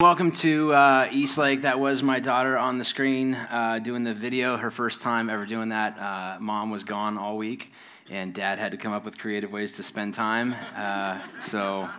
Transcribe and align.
Welcome 0.00 0.30
to 0.30 0.72
uh, 0.74 1.08
Eastlake. 1.10 1.62
That 1.62 1.80
was 1.80 2.04
my 2.04 2.20
daughter 2.20 2.56
on 2.56 2.78
the 2.78 2.84
screen 2.84 3.34
uh, 3.34 3.80
doing 3.82 4.04
the 4.04 4.14
video. 4.14 4.56
Her 4.56 4.70
first 4.70 5.02
time 5.02 5.28
ever 5.28 5.44
doing 5.44 5.70
that. 5.70 5.98
Uh, 5.98 6.38
mom 6.38 6.70
was 6.70 6.84
gone 6.84 7.18
all 7.18 7.36
week, 7.36 7.72
and 8.08 8.32
dad 8.32 8.60
had 8.60 8.70
to 8.70 8.78
come 8.78 8.92
up 8.92 9.04
with 9.04 9.18
creative 9.18 9.50
ways 9.50 9.72
to 9.72 9.82
spend 9.82 10.14
time. 10.14 10.54
Uh, 10.76 11.20
so 11.40 11.90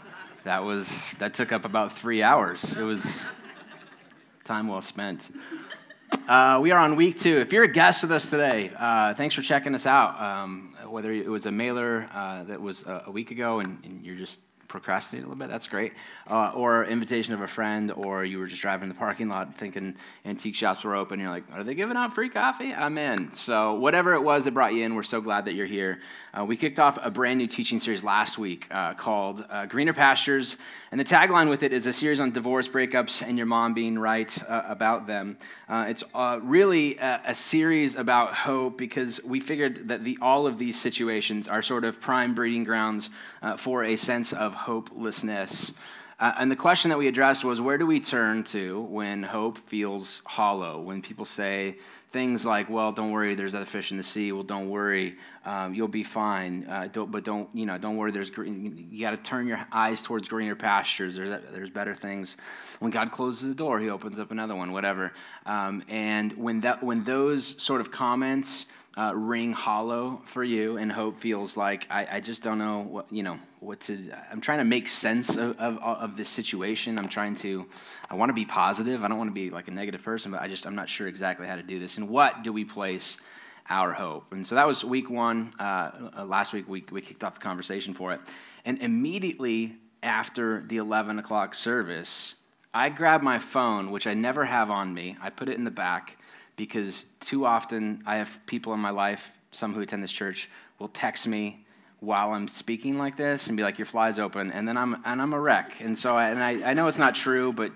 that 0.45 0.63
was 0.63 1.13
that 1.19 1.33
took 1.33 1.51
up 1.51 1.65
about 1.65 1.91
three 1.91 2.23
hours. 2.23 2.77
It 2.77 2.83
was 2.83 3.25
time 4.45 4.69
well 4.69 4.79
spent. 4.79 5.29
Uh, 6.25 6.59
we 6.61 6.71
are 6.71 6.79
on 6.79 6.95
week 6.95 7.19
two. 7.19 7.39
If 7.39 7.51
you're 7.51 7.65
a 7.65 7.67
guest 7.67 8.03
with 8.03 8.13
us 8.13 8.29
today, 8.29 8.71
uh, 8.79 9.13
thanks 9.13 9.35
for 9.35 9.41
checking 9.41 9.75
us 9.75 9.85
out. 9.85 10.17
Um, 10.21 10.73
whether 10.87 11.11
it 11.11 11.27
was 11.27 11.45
a 11.45 11.51
mailer 11.51 12.07
that 12.47 12.61
was 12.61 12.83
a, 12.83 13.03
a 13.07 13.11
week 13.11 13.31
ago 13.31 13.59
and, 13.59 13.83
and 13.83 14.05
you're 14.05 14.15
just 14.15 14.39
procrastinate 14.69 15.25
a 15.25 15.27
little 15.27 15.37
bit, 15.37 15.49
that's 15.49 15.67
great. 15.67 15.93
Uh, 16.25 16.51
or 16.55 16.85
invitation 16.85 17.33
of 17.33 17.41
a 17.41 17.47
friend, 17.47 17.91
or 17.91 18.23
you 18.23 18.39
were 18.39 18.47
just 18.47 18.61
driving 18.61 18.83
in 18.83 18.89
the 18.89 18.95
parking 18.95 19.27
lot 19.27 19.57
thinking 19.57 19.95
antique 20.25 20.55
shops 20.55 20.85
were 20.85 20.95
open. 20.95 21.19
You're 21.19 21.29
like, 21.29 21.43
are 21.51 21.63
they 21.63 21.75
giving 21.75 21.97
out 21.97 22.13
free 22.13 22.29
coffee? 22.29 22.73
I'm 22.73 22.97
in. 22.97 23.33
So 23.33 23.73
whatever 23.73 24.13
it 24.13 24.21
was 24.21 24.45
that 24.45 24.53
brought 24.53 24.73
you 24.73 24.85
in, 24.85 24.95
we're 24.95 25.03
so 25.03 25.19
glad 25.19 25.45
that 25.45 25.55
you're 25.55 25.65
here. 25.65 25.99
Uh, 26.37 26.45
we 26.45 26.55
kicked 26.55 26.79
off 26.79 26.99
a 27.01 27.09
brand 27.09 27.39
new 27.39 27.47
teaching 27.47 27.79
series 27.79 28.03
last 28.03 28.37
week 28.37 28.67
uh, 28.69 28.93
called 28.93 29.43
uh, 29.49 29.65
Greener 29.65 29.93
Pastures, 29.93 30.57
and 30.91 30.99
the 30.99 31.03
tagline 31.03 31.49
with 31.49 31.63
it 31.63 31.73
is 31.73 31.87
a 31.87 31.93
series 31.93 32.19
on 32.19 32.31
divorce 32.31 32.67
breakups 32.67 33.21
and 33.21 33.37
your 33.37 33.47
mom 33.47 33.73
being 33.73 33.97
right 33.97 34.31
uh, 34.47 34.63
about 34.67 35.07
them. 35.07 35.37
Uh, 35.67 35.85
it's 35.87 36.03
really 36.41 36.97
a, 36.97 37.21
a, 37.27 37.35
series 37.35 37.95
about 37.95 38.33
hope 38.33 38.77
because 38.77 39.19
we 39.23 39.39
figured 39.39 39.87
that 39.87 40.03
the, 40.03 40.17
all 40.21 40.45
of 40.45 40.59
these 40.59 40.79
situations 40.79 41.47
are 41.47 41.63
sort 41.63 41.83
of 41.83 41.99
prime 41.99 42.35
breeding 42.35 42.63
grounds 42.63 43.09
for 43.57 43.83
a 43.83 43.95
sense 43.95 44.31
of 44.31 44.53
hopelessness. 44.53 45.71
Uh, 46.19 46.33
and 46.37 46.51
the 46.51 46.55
question 46.55 46.89
that 46.89 46.97
we 46.97 47.07
addressed 47.07 47.45
was 47.45 47.61
where 47.61 47.77
do 47.77 47.85
we 47.85 47.99
turn 47.99 48.43
to 48.43 48.81
when 48.81 49.23
hope 49.23 49.57
feels 49.57 50.21
hollow? 50.25 50.81
When 50.81 51.01
people 51.01 51.23
say 51.23 51.77
things 52.11 52.45
like, 52.45 52.69
well, 52.69 52.91
don't 52.91 53.11
worry, 53.11 53.35
there's 53.35 53.55
other 53.55 53.65
fish 53.65 53.91
in 53.91 53.97
the 53.97 54.03
sea. 54.03 54.33
Well, 54.33 54.43
don't 54.43 54.69
worry, 54.69 55.15
um, 55.45 55.73
you'll 55.73 55.87
be 55.87 56.03
fine. 56.03 56.65
Uh, 56.65 56.89
don't, 56.91 57.09
but 57.09 57.23
don't, 57.23 57.47
you 57.53 57.65
know, 57.65 57.77
don't 57.77 57.95
worry, 57.95 58.11
there's 58.11 58.31
green, 58.31 58.89
you 58.91 59.01
got 59.01 59.11
to 59.11 59.17
turn 59.17 59.47
your 59.47 59.65
eyes 59.71 60.01
towards 60.01 60.27
greener 60.27 60.55
pastures. 60.55 61.15
There's, 61.15 61.41
there's 61.53 61.69
better 61.69 61.95
things. 61.95 62.35
When 62.79 62.91
God 62.91 63.11
closes 63.11 63.47
the 63.47 63.55
door, 63.55 63.79
he 63.79 63.89
opens 63.89 64.19
up 64.19 64.31
another 64.31 64.55
one, 64.55 64.73
whatever. 64.73 65.13
Um, 65.45 65.83
and 65.87 66.33
when, 66.33 66.61
that, 66.61 66.83
when 66.83 67.05
those 67.05 67.61
sort 67.61 67.79
of 67.79 67.91
comments, 67.91 68.65
uh, 68.99 69.13
ring 69.13 69.53
hollow 69.53 70.21
for 70.25 70.43
you 70.43 70.75
and 70.75 70.91
hope 70.91 71.21
feels 71.21 71.55
like 71.55 71.87
I, 71.89 72.05
I, 72.17 72.19
just 72.19 72.43
don't 72.43 72.57
know 72.57 72.79
what 72.81 73.05
you 73.09 73.23
know 73.23 73.39
what 73.61 73.79
to 73.81 74.11
i'm 74.29 74.41
trying 74.41 74.57
to 74.57 74.65
make 74.65 74.89
sense 74.89 75.37
of, 75.37 75.57
of, 75.57 75.77
of 75.77 76.17
this 76.17 76.27
situation. 76.27 76.99
I'm 76.99 77.07
trying 77.07 77.35
to 77.37 77.65
i 78.09 78.15
want 78.15 78.29
to 78.29 78.33
be 78.33 78.43
positive. 78.43 79.05
I 79.05 79.07
don't 79.07 79.17
want 79.17 79.29
to 79.29 79.33
be 79.33 79.51
like 79.51 79.69
a 79.69 79.71
negative 79.71 80.03
person 80.03 80.31
but 80.31 80.41
i 80.41 80.49
just 80.49 80.67
i'm 80.67 80.75
not 80.75 80.89
sure 80.89 81.07
exactly 81.07 81.47
how 81.47 81.55
to 81.55 81.63
do 81.63 81.79
this. 81.79 81.95
And 81.95 82.09
what 82.09 82.43
do 82.43 82.51
we 82.51 82.65
place 82.65 83.17
our 83.69 83.93
hope? 83.93 84.33
And 84.33 84.45
so 84.45 84.55
that 84.55 84.67
was 84.67 84.83
week 84.83 85.09
one 85.09 85.53
uh, 85.57 86.09
uh 86.17 86.25
last 86.25 86.51
week 86.51 86.67
we, 86.67 86.83
we 86.91 86.99
kicked 86.99 87.23
off 87.23 87.35
the 87.35 87.41
conversation 87.41 87.93
for 87.93 88.11
it. 88.11 88.19
And 88.65 88.79
immediately 88.79 89.77
after 90.03 90.61
the 90.67 90.75
11 90.75 91.19
o'clock 91.19 91.55
service 91.55 92.35
i 92.73 92.89
grabbed 92.89 93.23
my 93.23 93.39
phone 93.39 93.91
which 93.91 94.07
i 94.07 94.13
never 94.13 94.43
have 94.43 94.69
on 94.69 94.93
me. 94.93 95.15
I 95.21 95.29
put 95.29 95.47
it 95.47 95.55
in 95.55 95.63
the 95.63 95.71
back 95.71 96.17
because 96.59 97.05
too 97.21 97.45
often 97.45 98.01
I 98.05 98.17
have 98.17 98.37
people 98.45 98.73
in 98.73 98.81
my 98.81 98.89
life, 98.89 99.31
some 99.51 99.73
who 99.73 99.79
attend 99.79 100.03
this 100.03 100.11
church, 100.11 100.49
will 100.77 100.89
text 100.89 101.25
me 101.25 101.65
while 102.01 102.31
I'm 102.33 102.49
speaking 102.49 102.97
like 102.97 103.15
this 103.15 103.47
and 103.47 103.55
be 103.55 103.63
like, 103.63 103.79
"Your 103.79 103.85
fly's 103.85 104.19
open," 104.19 104.51
and 104.51 104.67
then 104.67 104.77
I'm 104.77 105.01
and 105.05 105.21
I'm 105.21 105.31
a 105.33 105.39
wreck. 105.39 105.79
And 105.79 105.97
so 105.97 106.17
I, 106.17 106.29
and 106.29 106.43
I, 106.43 106.71
I 106.71 106.73
know 106.73 106.87
it's 106.87 106.97
not 106.97 107.15
true, 107.15 107.53
but 107.53 107.71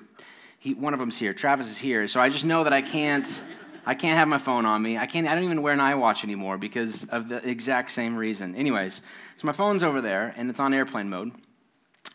he, 0.59 0.73
one 0.73 0.93
of 0.93 0.99
them's 0.99 1.17
here. 1.17 1.33
Travis 1.33 1.67
is 1.67 1.77
here, 1.77 2.07
so 2.09 2.19
I 2.19 2.27
just 2.27 2.43
know 2.43 2.65
that 2.65 2.73
I 2.73 2.81
can't. 2.81 3.41
I 3.85 3.95
can't 3.95 4.17
have 4.17 4.29
my 4.29 4.37
phone 4.37 4.65
on 4.65 4.81
me. 4.81 4.97
I 4.97 5.07
can't. 5.07 5.27
I 5.27 5.33
don't 5.33 5.45
even 5.45 5.61
wear 5.61 5.73
an 5.73 5.79
iWatch 5.79 6.25
anymore 6.25 6.57
because 6.57 7.05
of 7.05 7.29
the 7.29 7.37
exact 7.47 7.91
same 7.91 8.17
reason. 8.17 8.55
Anyways, 8.55 9.01
so 9.37 9.47
my 9.47 9.53
phone's 9.53 9.83
over 9.83 10.01
there 10.01 10.33
and 10.37 10.49
it's 10.49 10.59
on 10.59 10.73
airplane 10.73 11.09
mode. 11.09 11.31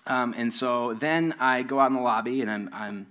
Um, 0.06 0.34
and 0.36 0.52
so 0.52 0.94
then 0.94 1.34
I 1.38 1.62
go 1.62 1.80
out 1.80 1.88
in 1.88 1.94
the 1.94 2.00
lobby 2.00 2.40
and 2.40 2.50
I'm, 2.50 2.70
I'm 2.72 3.06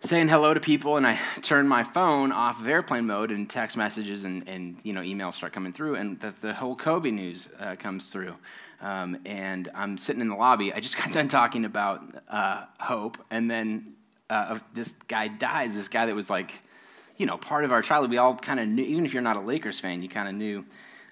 saying 0.00 0.28
hello 0.28 0.54
to 0.54 0.60
people 0.60 0.96
and 0.96 1.06
I 1.06 1.18
turn 1.42 1.66
my 1.66 1.82
phone 1.82 2.30
off 2.30 2.60
of 2.60 2.68
airplane 2.68 3.06
mode 3.06 3.30
and 3.30 3.50
text 3.50 3.76
messages 3.76 4.24
and, 4.24 4.48
and 4.48 4.76
you 4.84 4.92
know 4.92 5.00
emails 5.00 5.34
start 5.34 5.52
coming 5.52 5.72
through 5.72 5.96
and 5.96 6.20
the, 6.20 6.32
the 6.40 6.54
whole 6.54 6.76
Kobe 6.76 7.10
news 7.10 7.48
uh, 7.58 7.74
comes 7.76 8.10
through. 8.10 8.34
Um, 8.80 9.18
and 9.26 9.68
I'm 9.74 9.98
sitting 9.98 10.20
in 10.20 10.28
the 10.28 10.36
lobby. 10.36 10.72
I 10.72 10.80
just 10.80 10.96
got 11.02 11.12
done 11.12 11.28
talking 11.28 11.64
about 11.64 12.02
uh, 12.28 12.64
hope 12.78 13.18
and 13.30 13.50
then 13.50 13.94
uh, 14.30 14.58
this 14.74 14.94
guy 15.08 15.28
dies. 15.28 15.74
This 15.74 15.88
guy 15.88 16.06
that 16.06 16.14
was 16.14 16.30
like, 16.30 16.52
you 17.16 17.26
know, 17.26 17.36
part 17.36 17.64
of 17.64 17.72
our 17.72 17.82
childhood. 17.82 18.10
We 18.10 18.18
all 18.18 18.36
kind 18.36 18.60
of 18.60 18.68
knew, 18.68 18.84
even 18.84 19.04
if 19.04 19.12
you're 19.12 19.22
not 19.22 19.36
a 19.36 19.40
Lakers 19.40 19.80
fan, 19.80 20.02
you 20.02 20.08
kind 20.08 20.28
of 20.28 20.34
knew 20.34 20.64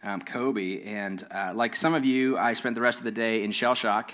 um, 0.03 0.21
Kobe. 0.21 0.83
And 0.83 1.27
uh, 1.31 1.53
like 1.55 1.75
some 1.75 1.95
of 1.95 2.05
you, 2.05 2.39
I 2.39 2.53
spent 2.53 2.75
the 2.75 2.81
rest 2.81 2.99
of 2.99 3.05
the 3.05 3.11
day 3.11 3.43
in 3.43 3.53
shell 3.53 3.75
shock. 3.75 4.13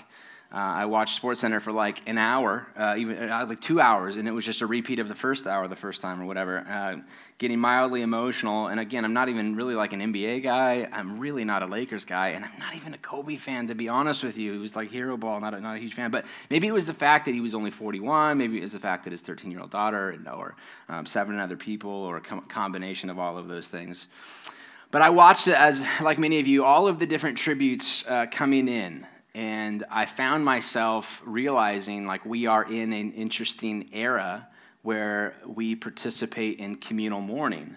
Uh, 0.53 0.57
I 0.57 0.85
watched 0.85 1.19
SportsCenter 1.19 1.59
for 1.59 1.71
like 1.71 2.07
an 2.07 2.19
hour, 2.19 2.67
uh, 2.77 2.93
even 2.95 3.17
uh, 3.27 3.43
like 3.49 3.59
two 3.59 3.81
hours, 3.81 4.17
and 4.17 4.27
it 4.27 4.31
was 4.31 4.45
just 4.45 4.61
a 4.61 4.67
repeat 4.67 4.99
of 4.99 5.07
the 5.07 5.15
first 5.15 5.47
hour 5.47 5.67
the 5.67 5.75
first 5.75 5.99
time 5.99 6.21
or 6.21 6.25
whatever. 6.25 6.59
Uh, 6.59 6.97
getting 7.39 7.57
mildly 7.57 8.03
emotional, 8.03 8.67
and 8.67 8.79
again, 8.79 9.03
I'm 9.03 9.13
not 9.13 9.29
even 9.29 9.55
really 9.55 9.73
like 9.73 9.93
an 9.93 9.99
NBA 9.99 10.43
guy. 10.43 10.87
I'm 10.91 11.17
really 11.17 11.43
not 11.43 11.63
a 11.63 11.65
Lakers 11.65 12.05
guy, 12.05 12.29
and 12.29 12.45
I'm 12.45 12.59
not 12.59 12.75
even 12.75 12.93
a 12.93 12.99
Kobe 12.99 13.35
fan 13.35 13.65
to 13.69 13.73
be 13.73 13.89
honest 13.89 14.23
with 14.23 14.37
you. 14.37 14.53
He 14.53 14.59
was 14.59 14.75
like 14.75 14.91
hero 14.91 15.17
ball, 15.17 15.41
not 15.41 15.55
a, 15.55 15.59
not 15.59 15.77
a 15.77 15.79
huge 15.79 15.95
fan. 15.95 16.11
But 16.11 16.27
maybe 16.51 16.67
it 16.67 16.71
was 16.71 16.85
the 16.85 16.93
fact 16.93 17.25
that 17.25 17.33
he 17.33 17.41
was 17.41 17.55
only 17.55 17.71
41. 17.71 18.37
Maybe 18.37 18.59
it 18.59 18.63
was 18.63 18.73
the 18.73 18.79
fact 18.79 19.05
that 19.05 19.11
his 19.11 19.21
13 19.21 19.49
year 19.49 19.59
old 19.59 19.71
daughter, 19.71 20.15
or 20.31 20.55
um, 20.87 21.07
seven 21.07 21.39
other 21.39 21.57
people, 21.57 21.89
or 21.89 22.17
a 22.17 22.21
com- 22.21 22.41
combination 22.41 23.09
of 23.09 23.17
all 23.17 23.39
of 23.39 23.47
those 23.47 23.67
things. 23.67 24.05
But 24.91 25.01
I 25.01 25.09
watched 25.09 25.47
it 25.47 25.55
as, 25.55 25.81
like 25.99 26.19
many 26.19 26.39
of 26.39 26.45
you, 26.45 26.63
all 26.63 26.87
of 26.87 26.99
the 26.99 27.07
different 27.07 27.39
tributes 27.39 28.05
uh, 28.07 28.27
coming 28.29 28.67
in 28.67 29.07
and 29.35 29.83
I 29.89 30.05
found 30.05 30.45
myself 30.45 31.21
realizing 31.25 32.05
like 32.05 32.25
we 32.25 32.45
are 32.45 32.63
in 32.63 32.93
an 32.93 33.13
interesting 33.13 33.89
era 33.93 34.47
where 34.83 35.35
we 35.45 35.75
participate 35.75 36.59
in 36.59 36.75
communal 36.75 37.21
mourning 37.21 37.75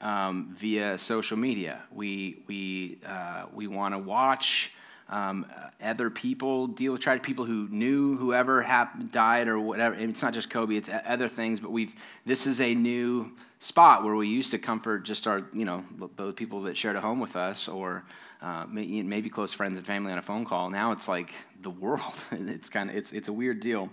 um, 0.00 0.54
via 0.54 0.98
social 0.98 1.36
media. 1.36 1.82
We, 1.92 2.42
we, 2.46 2.98
uh, 3.06 3.46
we 3.54 3.68
want 3.68 3.94
to 3.94 3.98
watch 3.98 4.72
um, 5.08 5.46
other 5.82 6.10
people 6.10 6.66
deal 6.66 6.92
with 6.92 7.00
try 7.00 7.18
people 7.18 7.44
who 7.44 7.68
knew 7.70 8.16
whoever 8.16 8.62
died 9.10 9.48
or 9.48 9.58
whatever. 9.58 9.94
And 9.94 10.10
it's 10.10 10.22
not 10.22 10.32
just 10.32 10.48
Kobe; 10.48 10.76
it's 10.76 10.88
other 11.06 11.28
things. 11.28 11.60
But 11.60 11.70
we've 11.70 11.94
this 12.24 12.46
is 12.46 12.60
a 12.60 12.74
new 12.74 13.32
spot 13.62 14.02
where 14.02 14.16
we 14.16 14.26
used 14.26 14.50
to 14.50 14.58
comfort 14.58 15.04
just 15.04 15.28
our 15.28 15.44
you 15.52 15.64
know 15.64 15.84
those 16.16 16.34
people 16.34 16.62
that 16.62 16.76
shared 16.76 16.96
a 16.96 17.00
home 17.00 17.20
with 17.20 17.36
us 17.36 17.68
or 17.68 18.02
uh, 18.40 18.66
maybe 18.68 19.30
close 19.30 19.52
friends 19.52 19.78
and 19.78 19.86
family 19.86 20.10
on 20.10 20.18
a 20.18 20.22
phone 20.22 20.44
call. 20.44 20.68
Now 20.68 20.90
it's 20.90 21.06
like 21.06 21.32
the 21.60 21.70
world. 21.70 22.24
it's 22.32 22.68
kind 22.68 22.90
of 22.90 22.96
it's 22.96 23.12
it's 23.12 23.28
a 23.28 23.32
weird 23.32 23.60
deal. 23.60 23.88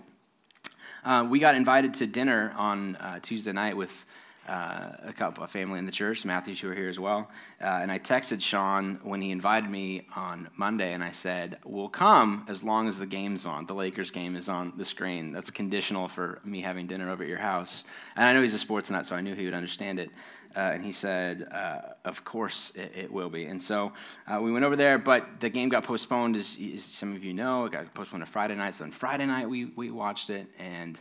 Uh, 1.04 1.24
we 1.30 1.38
got 1.38 1.54
invited 1.54 1.94
to 1.94 2.06
dinner 2.06 2.52
on 2.56 2.96
uh, 2.96 3.20
Tuesday 3.20 3.52
night 3.52 3.76
with 3.76 4.04
uh, 4.48 4.92
a 5.04 5.12
couple, 5.12 5.44
a 5.44 5.48
family 5.48 5.78
in 5.78 5.86
the 5.86 5.92
church, 5.92 6.24
Matthews, 6.24 6.60
who 6.60 6.70
are 6.70 6.74
here 6.74 6.88
as 6.88 6.98
well. 6.98 7.30
Uh, 7.60 7.66
and 7.66 7.92
I 7.92 7.98
texted 7.98 8.40
Sean 8.40 8.98
when 9.02 9.20
he 9.20 9.30
invited 9.30 9.70
me 9.70 10.06
on 10.16 10.48
Monday, 10.56 10.92
and 10.92 11.04
I 11.04 11.12
said, 11.12 11.58
"We'll 11.64 11.88
come 11.88 12.46
as 12.48 12.64
long 12.64 12.88
as 12.88 12.98
the 12.98 13.06
game's 13.06 13.46
on. 13.46 13.66
The 13.66 13.74
Lakers 13.74 14.10
game 14.10 14.36
is 14.36 14.48
on 14.48 14.72
the 14.76 14.84
screen. 14.84 15.32
That's 15.32 15.50
conditional 15.50 16.08
for 16.08 16.40
me 16.44 16.62
having 16.62 16.86
dinner 16.86 17.10
over 17.10 17.22
at 17.22 17.28
your 17.28 17.38
house." 17.38 17.84
And 18.16 18.24
I 18.24 18.32
know 18.32 18.42
he's 18.42 18.54
a 18.54 18.58
sports 18.58 18.90
nut, 18.90 19.06
so 19.06 19.14
I 19.14 19.20
knew 19.20 19.34
he 19.34 19.44
would 19.44 19.54
understand 19.54 20.00
it. 20.00 20.10
Uh, 20.56 20.72
and 20.74 20.84
he 20.84 20.90
said, 20.90 21.46
uh, 21.52 21.80
Of 22.04 22.24
course 22.24 22.72
it, 22.74 22.92
it, 22.96 23.12
will 23.12 23.30
be. 23.30 23.44
And 23.44 23.62
so 23.62 23.92
uh, 24.26 24.40
we 24.40 24.50
went 24.50 24.64
over 24.64 24.74
there, 24.74 24.98
but 24.98 25.38
the 25.38 25.48
game 25.48 25.68
got 25.68 25.84
postponed, 25.84 26.34
as, 26.34 26.56
as, 26.74 26.82
some 26.82 27.14
of 27.14 27.22
you 27.22 27.32
know. 27.32 27.66
It 27.66 27.72
got 27.72 27.94
postponed 27.94 28.24
to 28.24 28.30
Friday 28.30 28.56
night. 28.56 28.74
So 28.74 28.84
on 28.84 28.90
Friday 28.90 29.26
night, 29.26 29.48
we, 29.48 29.66
we 29.66 29.92
watched 29.92 30.28
it 30.28 30.48
and 30.58 30.98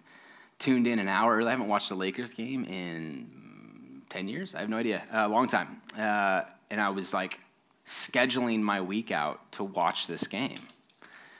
tuned 0.59 0.88
in 0.88 1.00
an 1.00 1.08
hour 1.08 1.38
early. 1.38 1.47
I 1.47 1.52
haven't 1.52 1.67
watched 1.67 1.90
the 1.90 1.96
Lakers 1.96 2.29
game 2.29 2.66
in 2.66 4.03
10 4.09 4.28
years. 4.28 4.53
I 4.53 4.59
have 4.59 4.70
no 4.70 4.78
idea. 4.78 5.03
A 5.11 5.28
long 5.28 5.47
time. 5.47 5.82
Uh, 5.97 6.41
and 6.70 6.79
I 6.79 6.90
was 6.90 7.14
like 7.14 7.40
scheduling 7.85 8.59
my 8.59 8.82
week 8.82 9.11
out 9.11 9.52
to 9.53 9.64
watch 9.64 10.08
this 10.08 10.28
game 10.28 10.59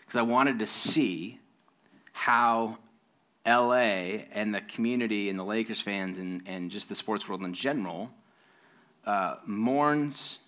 because 0.06 0.18
I 0.18 0.24
wanted 0.24 0.60
to 0.60 0.68
see 0.68 1.39
how 2.12 2.77
LA 3.45 4.24
and 4.31 4.54
the 4.54 4.62
community 4.62 5.30
and 5.30 5.38
the 5.38 5.44
Lakers 5.44 5.80
fans 5.80 6.18
and, 6.18 6.42
and 6.45 6.71
just 6.71 6.89
the 6.89 6.95
sports 6.95 7.27
world 7.27 7.44
in 7.44 7.54
general 7.54 8.10
uh, 9.06 9.36
mourns 9.45 10.39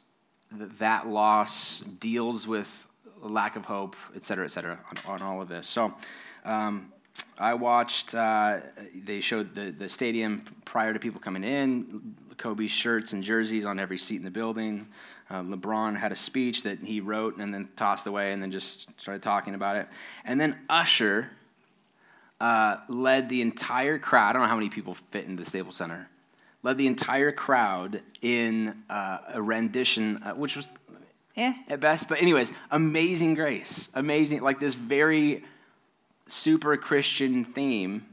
that 0.52 1.08
loss, 1.08 1.80
deals 2.00 2.48
with 2.48 2.88
lack 3.22 3.56
of 3.56 3.66
hope, 3.66 3.96
et 4.16 4.24
cetera, 4.24 4.46
et 4.46 4.50
cetera, 4.50 4.80
on, 5.08 5.16
on 5.16 5.22
all 5.22 5.42
of 5.42 5.48
this. 5.48 5.68
So 5.68 5.94
um, 6.44 6.92
I 7.38 7.54
watched, 7.56 8.14
uh, 8.14 8.60
they 8.94 9.20
showed 9.20 9.56
the, 9.56 9.72
the 9.72 9.90
stadium 9.90 10.46
prior 10.66 10.94
to 10.94 11.00
people 11.00 11.20
coming 11.20 11.44
in, 11.44 12.16
Kobe's 12.38 12.72
shirts 12.72 13.14
and 13.14 13.24
jerseys 13.24 13.66
on 13.66 13.80
every 13.80 13.98
seat 13.98 14.18
in 14.18 14.24
the 14.24 14.32
building. 14.32 14.88
Uh, 15.30 15.44
LeBron 15.44 15.96
had 15.96 16.12
a 16.12 16.16
speech 16.16 16.64
that 16.64 16.80
he 16.80 17.00
wrote 17.00 17.38
and 17.38 17.54
then 17.54 17.70
tossed 17.76 18.08
away 18.08 18.34
and 18.34 18.42
then 18.42 18.52
just 18.52 18.90
started 19.00 19.22
talking 19.22 19.54
about 19.54 19.76
it. 19.76 19.88
And 20.26 20.42
then 20.42 20.58
Usher 20.70 21.30
uh, 22.40 22.78
led 22.88 23.30
the 23.30 23.42
entire 23.42 24.00
crowd. 24.00 24.30
I 24.30 24.34
don't 24.34 24.42
know 24.42 24.48
how 24.48 24.56
many 24.56 24.70
people 24.70 24.96
fit 25.12 25.26
in 25.26 25.36
the 25.36 25.46
Staples 25.46 25.76
Center. 25.76 26.10
Led 26.64 26.78
the 26.78 26.88
entire 26.88 27.32
crowd 27.32 28.02
in 28.22 28.84
uh, 28.90 29.20
a 29.34 29.42
rendition, 29.42 30.22
uh, 30.24 30.34
which 30.34 30.56
was 30.56 30.72
eh 31.38 31.54
at 31.70 31.80
best, 31.80 32.10
but 32.10 32.22
anyways, 32.22 32.52
Amazing 32.72 33.36
Grace, 33.36 33.90
amazing, 33.94 34.42
like 34.42 34.60
this 34.60 34.76
very 34.76 35.44
super 36.32 36.78
Christian 36.78 37.44
theme 37.44 38.06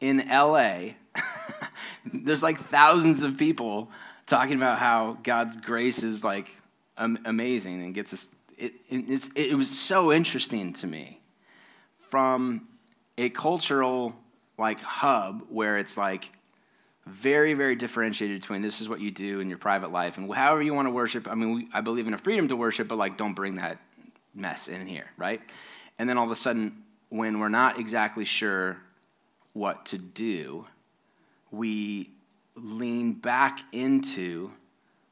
in 0.00 0.28
LA. 0.28 0.94
There's 2.04 2.42
like 2.42 2.58
thousands 2.58 3.22
of 3.22 3.36
people 3.36 3.90
talking 4.26 4.56
about 4.56 4.78
how 4.78 5.18
God's 5.22 5.56
grace 5.56 6.02
is 6.02 6.24
like 6.24 6.48
amazing 6.96 7.82
and 7.82 7.94
gets 7.94 8.12
us. 8.12 8.28
It, 8.56 8.74
it, 8.88 9.28
it 9.34 9.54
was 9.56 9.68
so 9.68 10.12
interesting 10.12 10.72
to 10.74 10.86
me 10.86 11.20
from 12.08 12.68
a 13.18 13.28
cultural 13.30 14.14
like 14.58 14.80
hub 14.80 15.42
where 15.48 15.78
it's 15.78 15.96
like 15.96 16.32
very 17.06 17.54
very 17.54 17.76
differentiated 17.76 18.40
between 18.40 18.62
this 18.62 18.80
is 18.80 18.88
what 18.88 19.00
you 19.00 19.10
do 19.10 19.40
in 19.40 19.48
your 19.48 19.58
private 19.58 19.92
life 19.92 20.16
and 20.16 20.32
however 20.32 20.62
you 20.62 20.74
want 20.74 20.86
to 20.86 20.90
worship 20.90 21.28
i 21.28 21.34
mean 21.34 21.54
we, 21.54 21.68
i 21.72 21.80
believe 21.80 22.06
in 22.06 22.14
a 22.14 22.18
freedom 22.18 22.48
to 22.48 22.56
worship 22.56 22.88
but 22.88 22.96
like 22.96 23.16
don't 23.16 23.34
bring 23.34 23.56
that 23.56 23.78
mess 24.34 24.66
in 24.68 24.86
here 24.86 25.06
right 25.16 25.40
and 25.98 26.08
then 26.08 26.18
all 26.18 26.24
of 26.24 26.30
a 26.30 26.36
sudden 26.36 26.82
when 27.16 27.38
we're 27.38 27.48
not 27.48 27.78
exactly 27.78 28.24
sure 28.24 28.78
what 29.52 29.86
to 29.86 29.98
do 29.98 30.66
we 31.50 32.10
lean 32.54 33.12
back 33.12 33.60
into 33.72 34.50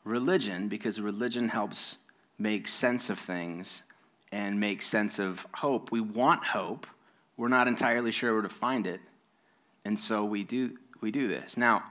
religion 0.03 0.69
because 0.69 1.01
religion 1.01 1.49
helps 1.49 1.99
make 2.39 2.67
sense 2.67 3.09
of 3.09 3.19
things 3.19 3.83
and 4.33 4.59
make 4.59 4.83
sense 4.83 5.19
of 5.19 5.47
hope 5.55 5.91
we 5.93 6.01
want 6.01 6.45
hope 6.45 6.87
we're 7.37 7.49
not 7.49 7.67
entirely 7.69 8.13
sure 8.13 8.33
where 8.33 8.43
to 8.43 8.49
find 8.49 8.87
it. 8.87 9.01
And 9.85 9.99
so 9.99 10.25
we 10.25 10.45
do, 10.45 10.77
we 11.01 11.11
do 11.11 11.29
this. 11.29 11.57
Now, 11.57 11.85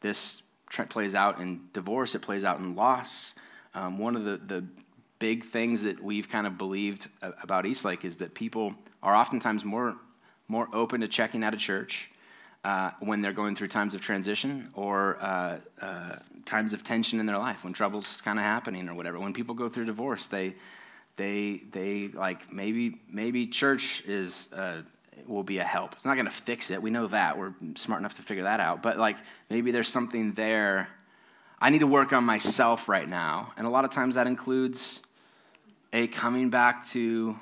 this 0.00 0.42
plays 0.88 1.14
out 1.14 1.40
in 1.40 1.60
divorce, 1.72 2.14
it 2.14 2.22
plays 2.22 2.44
out 2.44 2.58
in 2.58 2.74
loss. 2.74 3.34
Um, 3.74 3.98
one 3.98 4.16
of 4.16 4.24
the, 4.24 4.40
the 4.44 4.64
big 5.18 5.44
things 5.44 5.82
that 5.82 6.02
we've 6.02 6.28
kind 6.28 6.46
of 6.46 6.58
believed 6.58 7.08
about 7.22 7.66
Eastlake 7.66 8.04
is 8.04 8.16
that 8.18 8.34
people 8.34 8.74
are 9.02 9.14
oftentimes 9.14 9.64
more, 9.64 9.96
more 10.48 10.68
open 10.72 11.00
to 11.00 11.08
checking 11.08 11.42
out 11.42 11.54
of 11.54 11.60
church 11.60 12.10
uh, 12.64 12.90
when 13.00 13.20
they're 13.22 13.32
going 13.32 13.56
through 13.56 13.68
times 13.68 13.94
of 13.94 14.00
transition 14.00 14.68
or 14.74 15.16
uh, 15.20 15.58
uh, 15.80 16.16
times 16.44 16.72
of 16.72 16.84
tension 16.84 17.20
in 17.20 17.26
their 17.26 17.38
life, 17.38 17.64
when 17.64 17.72
trouble's 17.72 18.20
kind 18.20 18.38
of 18.38 18.44
happening 18.44 18.88
or 18.88 18.94
whatever. 18.94 19.18
When 19.18 19.32
people 19.32 19.54
go 19.54 19.68
through 19.68 19.86
divorce, 19.86 20.26
they, 20.26 20.54
they 21.16 21.62
they 21.70 22.08
like 22.08 22.52
maybe 22.52 23.00
maybe 23.10 23.46
church 23.46 24.02
is 24.06 24.48
uh, 24.52 24.82
will 25.26 25.42
be 25.42 25.58
a 25.58 25.64
help. 25.64 25.94
It's 25.94 26.04
not 26.04 26.14
going 26.14 26.26
to 26.26 26.32
fix 26.32 26.70
it. 26.70 26.80
We 26.80 26.90
know 26.90 27.06
that. 27.08 27.38
We're 27.38 27.52
smart 27.76 28.00
enough 28.00 28.16
to 28.16 28.22
figure 28.22 28.44
that 28.44 28.60
out. 28.60 28.82
But 28.82 28.98
like 28.98 29.18
maybe 29.48 29.70
there's 29.70 29.88
something 29.88 30.32
there. 30.32 30.88
I 31.60 31.68
need 31.68 31.80
to 31.80 31.86
work 31.86 32.12
on 32.14 32.24
myself 32.24 32.88
right 32.88 33.08
now, 33.08 33.52
and 33.56 33.66
a 33.66 33.70
lot 33.70 33.84
of 33.84 33.90
times 33.90 34.14
that 34.14 34.26
includes 34.26 35.00
a 35.92 36.06
coming 36.06 36.48
back 36.48 36.86
to 36.88 37.38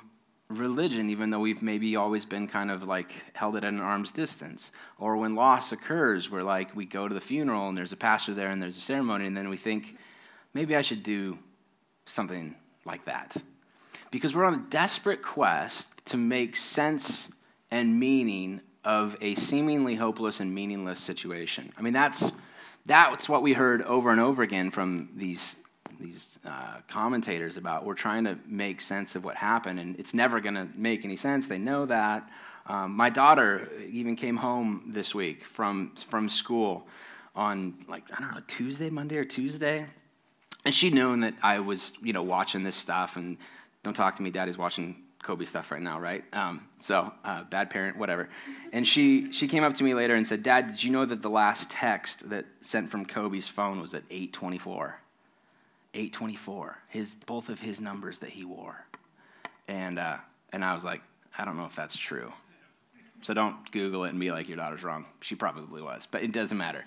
religion, 0.49 1.09
even 1.09 1.29
though 1.29 1.39
we've 1.39 1.61
maybe 1.61 1.95
always 1.95 2.25
been 2.25 2.47
kind 2.47 2.71
of 2.71 2.83
like 2.83 3.11
held 3.33 3.55
it 3.55 3.63
at 3.63 3.71
an 3.71 3.79
arm's 3.79 4.11
distance. 4.11 4.71
Or 4.97 5.15
when 5.17 5.35
loss 5.35 5.71
occurs, 5.71 6.29
where 6.29 6.43
like 6.43 6.75
we 6.75 6.85
go 6.85 7.07
to 7.07 7.13
the 7.13 7.21
funeral 7.21 7.69
and 7.69 7.77
there's 7.77 7.91
a 7.91 7.97
pastor 7.97 8.33
there 8.33 8.49
and 8.49 8.61
there's 8.61 8.77
a 8.77 8.81
ceremony, 8.81 9.27
and 9.27 9.37
then 9.37 9.49
we 9.49 9.57
think 9.57 9.97
maybe 10.53 10.75
I 10.75 10.81
should 10.81 11.03
do 11.03 11.37
something 12.05 12.55
like 12.85 13.05
that 13.05 13.37
because 14.11 14.35
we're 14.35 14.45
on 14.45 14.55
a 14.55 14.65
desperate 14.69 15.21
quest 15.21 15.87
to 16.05 16.17
make 16.17 16.55
sense 16.55 17.27
and 17.69 17.99
meaning 17.99 18.61
of 18.83 19.15
a 19.21 19.35
seemingly 19.35 19.95
hopeless 19.95 20.39
and 20.39 20.53
meaningless 20.53 20.99
situation. 20.99 21.71
I 21.77 21.81
mean, 21.81 21.93
that's, 21.93 22.31
that's 22.85 23.29
what 23.29 23.43
we 23.43 23.53
heard 23.53 23.81
over 23.83 24.09
and 24.09 24.19
over 24.19 24.41
again 24.41 24.71
from 24.71 25.09
these, 25.15 25.57
these 25.99 26.39
uh, 26.45 26.77
commentators 26.87 27.57
about 27.57 27.85
we're 27.85 27.93
trying 27.93 28.23
to 28.23 28.37
make 28.47 28.81
sense 28.81 29.15
of 29.15 29.23
what 29.23 29.35
happened, 29.35 29.79
and 29.79 29.99
it's 29.99 30.13
never 30.13 30.39
going 30.39 30.55
to 30.55 30.67
make 30.75 31.05
any 31.05 31.15
sense. 31.15 31.47
They 31.47 31.59
know 31.59 31.85
that. 31.85 32.29
Um, 32.69 32.95
my 32.95 33.09
daughter 33.09 33.69
even 33.91 34.15
came 34.15 34.37
home 34.37 34.83
this 34.87 35.15
week 35.15 35.43
from, 35.43 35.93
from 36.07 36.29
school 36.29 36.87
on, 37.35 37.73
like, 37.87 38.03
I 38.15 38.19
don't 38.19 38.31
know, 38.31 38.41
Tuesday, 38.47 38.91
Monday 38.91 39.17
or 39.17 39.25
Tuesday. 39.25 39.87
And 40.65 40.75
she'd 40.75 40.93
known 40.93 41.21
that 41.21 41.33
I 41.41 41.59
was, 41.59 41.93
you 42.03 42.13
know, 42.13 42.21
watching 42.21 42.61
this 42.61 42.75
stuff 42.75 43.15
and 43.15 43.37
don't 43.81 43.95
talk 43.95 44.17
to 44.17 44.21
me. 44.21 44.29
Daddy's 44.29 44.57
watching 44.57 45.03
Kobe 45.23 45.45
stuff 45.45 45.71
right 45.71 45.81
now, 45.81 45.99
right? 45.99 46.23
Um, 46.33 46.67
so, 46.77 47.11
uh, 47.23 47.43
bad 47.45 47.71
parent, 47.71 47.97
whatever. 47.97 48.29
And 48.71 48.87
she, 48.87 49.31
she 49.31 49.47
came 49.47 49.63
up 49.63 49.73
to 49.75 49.83
me 49.83 49.95
later 49.95 50.13
and 50.13 50.27
said, 50.27 50.43
Dad, 50.43 50.67
did 50.67 50.83
you 50.83 50.91
know 50.91 51.05
that 51.05 51.23
the 51.23 51.29
last 51.29 51.71
text 51.71 52.29
that 52.29 52.45
sent 52.61 52.91
from 52.91 53.05
Kobe's 53.05 53.47
phone 53.47 53.81
was 53.81 53.93
at 53.95 54.03
824? 54.11 54.99
824, 55.93 56.77
his, 56.89 57.15
both 57.25 57.49
of 57.49 57.59
his 57.59 57.79
numbers 57.81 58.19
that 58.19 58.29
he 58.29 58.43
wore. 58.43 58.85
And, 59.67 59.99
uh, 59.99 60.17
and 60.51 60.63
I 60.63 60.73
was 60.73 60.83
like, 60.83 61.01
I 61.37 61.45
don't 61.45 61.57
know 61.57 61.65
if 61.65 61.75
that's 61.75 61.97
true. 61.97 62.31
So 63.21 63.33
don't 63.33 63.69
Google 63.71 64.05
it 64.05 64.09
and 64.09 64.19
be 64.19 64.31
like, 64.31 64.47
your 64.47 64.57
daughter's 64.57 64.83
wrong. 64.83 65.05
She 65.21 65.35
probably 65.35 65.81
was, 65.81 66.07
but 66.09 66.23
it 66.23 66.31
doesn't 66.31 66.57
matter. 66.57 66.85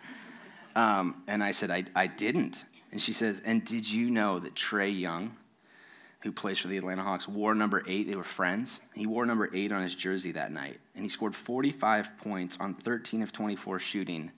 Um, 0.75 1.23
and 1.27 1.45
I 1.45 1.53
said, 1.53 1.71
I, 1.71 1.85
I 1.95 2.07
didn't. 2.07 2.65
And 2.91 3.01
she 3.01 3.13
says, 3.13 3.43
And 3.45 3.65
did 3.65 3.91
you 3.91 4.11
know 4.11 4.39
that 4.39 4.55
Trae 4.55 4.99
Young 4.99 5.37
who 6.23 6.33
plays 6.33 6.59
for 6.59 6.69
the 6.69 6.77
Atlanta 6.77 7.03
Hawks, 7.03 7.27
wore 7.27 7.55
number 7.55 7.83
eight. 7.87 8.07
They 8.07 8.15
were 8.15 8.25
friends. 8.25 8.81
He 8.95 9.07
wore 9.07 9.27
number 9.27 9.51
eight 9.53 9.73
on 9.73 9.83
his 9.83 9.95
jersey 9.95 10.33
that 10.33 10.53
night, 10.53 10.79
and 10.95 11.05
he 11.05 11.09
scored 11.09 11.35
45 11.35 12.17
points 12.19 12.57
on 12.61 12.75
13 12.75 13.23
of 13.23 13.33
24 13.33 13.79
shooting. 13.81 14.31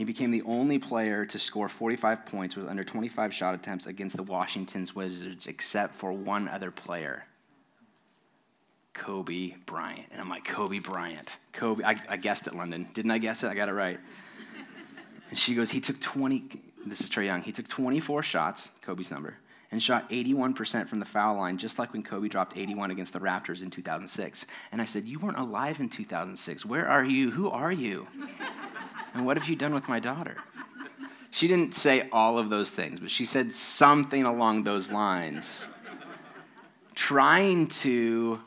He 0.00 0.04
became 0.04 0.30
the 0.30 0.40
only 0.46 0.78
player 0.78 1.26
to 1.26 1.38
score 1.38 1.68
45 1.68 2.24
points 2.24 2.56
with 2.56 2.66
under 2.66 2.82
25 2.82 3.34
shot 3.34 3.54
attempts 3.54 3.86
against 3.86 4.16
the 4.16 4.22
Washington 4.22 4.86
Wizards, 4.94 5.46
except 5.46 5.94
for 5.94 6.10
one 6.10 6.48
other 6.48 6.70
player, 6.70 7.26
Kobe 8.94 9.56
Bryant. 9.66 10.06
And 10.10 10.18
I'm 10.18 10.30
like, 10.30 10.46
Kobe 10.46 10.78
Bryant. 10.78 11.28
Kobe, 11.52 11.84
I, 11.84 11.96
I 12.08 12.16
guessed 12.16 12.46
it, 12.46 12.56
London. 12.56 12.88
Didn't 12.94 13.10
I 13.10 13.18
guess 13.18 13.44
it? 13.44 13.48
I 13.48 13.54
got 13.54 13.68
it 13.68 13.74
right. 13.74 14.00
And 15.28 15.38
she 15.38 15.54
goes, 15.54 15.70
he 15.70 15.80
took 15.82 16.00
20, 16.00 16.48
this 16.86 17.02
is 17.02 17.10
Trae 17.10 17.26
Young, 17.26 17.42
he 17.42 17.52
took 17.52 17.68
24 17.68 18.22
shots, 18.22 18.70
Kobe's 18.80 19.10
number 19.10 19.36
and 19.70 19.82
shot 19.82 20.08
81% 20.10 20.88
from 20.88 20.98
the 20.98 21.04
foul 21.04 21.36
line, 21.36 21.56
just 21.56 21.78
like 21.78 21.92
when 21.92 22.02
Kobe 22.02 22.28
dropped 22.28 22.56
81 22.56 22.90
against 22.90 23.12
the 23.12 23.20
Raptors 23.20 23.62
in 23.62 23.70
2006. 23.70 24.46
And 24.72 24.82
I 24.82 24.84
said, 24.84 25.04
You 25.04 25.20
weren't 25.20 25.38
alive 25.38 25.78
in 25.78 25.88
2006. 25.88 26.66
Where 26.66 26.88
are 26.88 27.04
you? 27.04 27.30
Who 27.30 27.50
are 27.50 27.70
you? 27.70 28.08
And 29.14 29.26
what 29.26 29.36
have 29.36 29.48
you 29.48 29.56
done 29.56 29.74
with 29.74 29.88
my 29.88 30.00
daughter? 30.00 30.36
She 31.30 31.46
didn't 31.46 31.74
say 31.74 32.08
all 32.10 32.38
of 32.38 32.50
those 32.50 32.70
things, 32.70 33.00
but 33.00 33.10
she 33.10 33.24
said 33.24 33.52
something 33.52 34.24
along 34.24 34.64
those 34.64 34.90
lines, 34.90 35.68
trying 36.94 37.68
to 37.68 38.40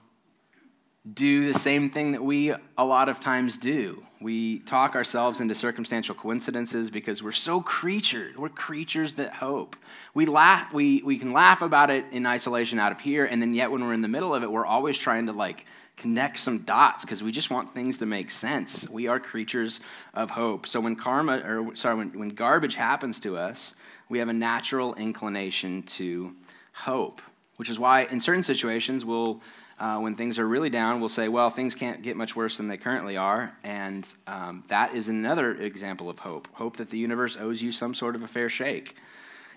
do 1.11 1.51
the 1.51 1.59
same 1.59 1.89
thing 1.89 2.13
that 2.13 2.23
we 2.23 2.53
a 2.77 2.85
lot 2.85 3.09
of 3.09 3.19
times 3.19 3.57
do 3.57 4.05
we 4.23 4.59
talk 4.59 4.95
ourselves 4.95 5.41
into 5.41 5.53
circumstantial 5.53 6.15
coincidences 6.15 6.89
because 6.89 7.21
we're 7.21 7.31
so 7.33 7.61
creatures. 7.61 8.35
We're 8.37 8.49
creatures 8.49 9.15
that 9.15 9.33
hope. 9.33 9.75
We 10.13 10.25
laugh, 10.25 10.73
we, 10.73 11.03
we 11.03 11.19
can 11.19 11.33
laugh 11.33 11.61
about 11.61 11.89
it 11.89 12.05
in 12.11 12.25
isolation 12.25 12.79
out 12.79 12.91
of 12.91 13.01
here, 13.01 13.25
and 13.25 13.41
then 13.41 13.53
yet 13.53 13.69
when 13.69 13.83
we're 13.83 13.93
in 13.93 14.01
the 14.01 14.07
middle 14.07 14.33
of 14.33 14.41
it, 14.41 14.51
we're 14.51 14.65
always 14.65 14.97
trying 14.97 15.27
to 15.27 15.33
like 15.33 15.65
connect 15.97 16.39
some 16.39 16.59
dots 16.59 17.03
because 17.03 17.21
we 17.21 17.31
just 17.31 17.51
want 17.51 17.73
things 17.73 17.97
to 17.99 18.05
make 18.05 18.31
sense. 18.31 18.89
We 18.89 19.07
are 19.07 19.19
creatures 19.19 19.81
of 20.13 20.31
hope. 20.31 20.65
So 20.65 20.79
when 20.79 20.95
karma, 20.95 21.39
or 21.39 21.75
sorry, 21.75 21.95
when, 21.95 22.17
when 22.17 22.29
garbage 22.29 22.75
happens 22.75 23.19
to 23.21 23.37
us, 23.37 23.75
we 24.09 24.19
have 24.19 24.29
a 24.29 24.33
natural 24.33 24.95
inclination 24.95 25.83
to 25.83 26.33
hope, 26.71 27.21
which 27.57 27.69
is 27.69 27.77
why 27.77 28.05
in 28.05 28.19
certain 28.19 28.43
situations 28.43 29.05
we'll 29.05 29.41
uh, 29.79 29.99
when 29.99 30.15
things 30.15 30.39
are 30.39 30.47
really 30.47 30.69
down, 30.69 30.99
we'll 30.99 31.09
say, 31.09 31.27
well, 31.27 31.49
things 31.49 31.75
can't 31.75 32.01
get 32.01 32.15
much 32.15 32.35
worse 32.35 32.57
than 32.57 32.67
they 32.67 32.77
currently 32.77 33.17
are. 33.17 33.57
And 33.63 34.07
um, 34.27 34.63
that 34.67 34.93
is 34.93 35.09
another 35.09 35.53
example 35.53 36.09
of 36.09 36.19
hope 36.19 36.47
hope 36.53 36.77
that 36.77 36.89
the 36.89 36.97
universe 36.97 37.37
owes 37.39 37.61
you 37.61 37.71
some 37.71 37.93
sort 37.93 38.15
of 38.15 38.23
a 38.23 38.27
fair 38.27 38.49
shake. 38.49 38.95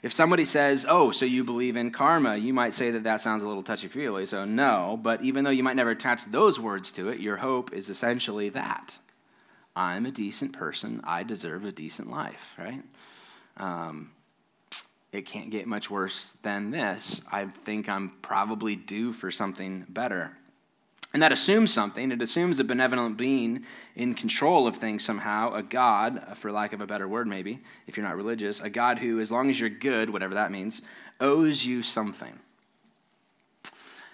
If 0.02 0.12
somebody 0.12 0.44
says, 0.44 0.85
oh, 0.88 1.11
so 1.11 1.25
you 1.25 1.42
believe 1.42 1.76
in 1.76 1.90
karma, 1.90 2.37
you 2.37 2.52
might 2.52 2.75
say 2.75 2.90
that 2.90 3.04
that 3.04 3.20
sounds 3.20 3.42
a 3.42 3.49
little 3.49 3.62
touchy 3.62 3.88
feely. 3.88 4.26
So, 4.26 4.44
no, 4.44 4.99
but 5.02 5.23
even 5.23 5.42
though 5.44 5.50
you 5.50 5.62
might 5.62 5.76
never 5.76 5.90
attach 5.90 6.25
those 6.26 6.61
words 6.61 6.92
to 6.92 7.08
it, 7.08 7.18
your 7.18 7.38
hope 7.38 7.73
is 7.73 7.88
essentially 7.88 8.50
that 8.50 8.99
I'm 9.75 10.06
a 10.06 10.11
decent 10.11 10.52
person, 10.52 11.00
I 11.04 11.23
deserve 11.23 11.64
a 11.64 11.73
decent 11.73 12.11
life, 12.11 12.54
right? 12.58 12.82
Um, 13.56 14.12
it 15.12 15.26
can't 15.26 15.50
get 15.50 15.66
much 15.66 15.90
worse 15.90 16.34
than 16.42 16.70
this. 16.70 17.20
I 17.30 17.46
think 17.46 17.88
I'm 17.88 18.10
probably 18.22 18.76
due 18.76 19.12
for 19.12 19.30
something 19.30 19.86
better. 19.88 20.36
And 21.12 21.22
that 21.22 21.32
assumes 21.32 21.72
something. 21.72 22.12
It 22.12 22.20
assumes 22.20 22.58
a 22.58 22.64
benevolent 22.64 23.16
being 23.16 23.64
in 23.94 24.12
control 24.12 24.66
of 24.66 24.76
things 24.76 25.04
somehow, 25.04 25.54
a 25.54 25.62
God, 25.62 26.36
for 26.36 26.52
lack 26.52 26.72
of 26.75 26.82
a 26.82 26.86
better 26.86 27.08
word, 27.08 27.26
maybe, 27.26 27.60
if 27.86 27.96
you're 27.96 28.04
not 28.04 28.16
religious, 28.16 28.60
a 28.60 28.68
God 28.68 28.98
who, 28.98 29.20
as 29.20 29.30
long 29.30 29.48
as 29.48 29.58
you're 29.58 29.70
good, 29.70 30.10
whatever 30.10 30.34
that 30.34 30.50
means, 30.50 30.82
owes 31.20 31.64
you 31.64 31.82
something. 31.82 32.38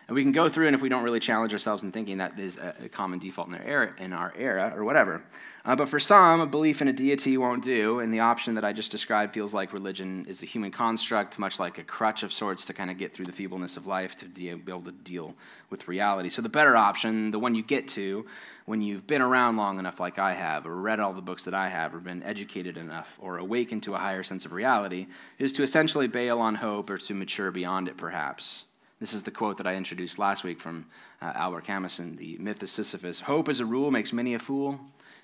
And 0.07 0.15
we 0.15 0.23
can 0.23 0.33
go 0.33 0.49
through, 0.49 0.67
and 0.67 0.77
if 0.77 0.83
we 0.83 0.89
don't 0.89 1.03
really 1.03 1.21
challenge 1.21 1.53
ourselves 1.53 1.83
in 1.83 1.91
thinking 1.91 2.19
that 2.19 2.39
is 2.39 2.57
a, 2.57 2.89
common 2.89 3.19
default 3.19 3.49
in 3.49 3.55
our 3.55 3.63
era, 3.63 3.95
in 3.99 4.13
our 4.13 4.33
era 4.37 4.73
or 4.77 4.85
whatever. 4.85 5.25
Uh, 5.65 5.77
but 5.77 5.89
for 5.89 6.01
some, 6.01 6.41
a 6.41 6.47
belief 6.47 6.83
in 6.83 6.89
a 6.89 6.93
deity 6.93 7.37
won't 7.37 7.63
do, 7.63 8.01
and 8.01 8.13
the 8.13 8.19
option 8.19 8.55
that 8.57 8.65
I 8.65 8.73
just 8.73 8.91
described 8.91 9.33
feels 9.33 9.55
like 9.55 9.73
religion 9.73 10.27
is 10.29 10.43
a 10.43 10.47
human 10.47 10.73
construct, 10.73 11.39
much 11.39 11.61
like 11.61 11.79
a 11.79 11.85
crutch 11.85 12.25
of 12.25 12.33
sorts 12.33 12.67
to 12.67 12.73
kind 12.73 12.91
of 12.91 12.99
get 12.99 13.15
through 13.15 13.27
the 13.27 13.33
feebleness 13.33 13.77
of 13.77 13.87
life, 13.87 14.17
to 14.17 14.25
be 14.25 14.49
able 14.49 14.83
to 14.83 14.91
deal 14.91 15.37
with 15.71 15.87
reality. 15.87 16.31
So 16.31 16.43
the 16.43 16.49
better 16.49 16.77
option, 16.77 17.31
the 17.31 17.39
one 17.39 17.55
you 17.55 17.63
get 17.63 17.87
to 17.89 18.27
when 18.65 18.83
you've 18.83 19.07
been 19.07 19.23
around 19.23 19.57
long 19.57 19.79
enough, 19.79 20.01
like 20.01 20.19
I 20.19 20.35
have, 20.35 20.67
or 20.67 20.75
read 20.75 20.99
all 20.99 21.13
the 21.13 21.23
books 21.23 21.45
that 21.45 21.55
I 21.55 21.69
have, 21.69 21.95
or 21.95 22.01
been 22.01 22.25
educated 22.25 22.77
enough, 22.77 23.17
or 23.21 23.39
awakened 23.39 23.85
to 23.85 23.95
a 23.95 23.99
higher 23.99 24.25
sense 24.25 24.45
of 24.45 24.53
reality, 24.53 25.07
is 25.39 25.53
to 25.53 25.63
essentially 25.63 26.09
bail 26.09 26.41
on 26.41 26.57
hope 26.57 26.91
or 26.91 26.99
to 26.99 27.15
mature 27.15 27.53
beyond 27.53 27.87
it, 27.87 27.97
perhaps. 27.97 28.65
This 28.99 29.13
is 29.13 29.23
the 29.23 29.31
quote 29.31 29.59
that 29.59 29.67
I 29.67 29.77
introduced 29.77 30.19
last 30.19 30.43
week 30.43 30.61
from 30.61 30.87
uh, 31.21 31.33
Albert 31.35 31.65
Camus 31.65 32.01
in 32.01 32.17
The 32.17 32.37
Myth 32.39 32.63
of 32.63 32.71
Sisyphus 32.71 33.21
Hope 33.21 33.49
as 33.49 33.61
a 33.61 33.65
rule 33.65 33.93
makes 33.93 34.13
many 34.13 34.35
a 34.35 34.41
fool. 34.41 34.81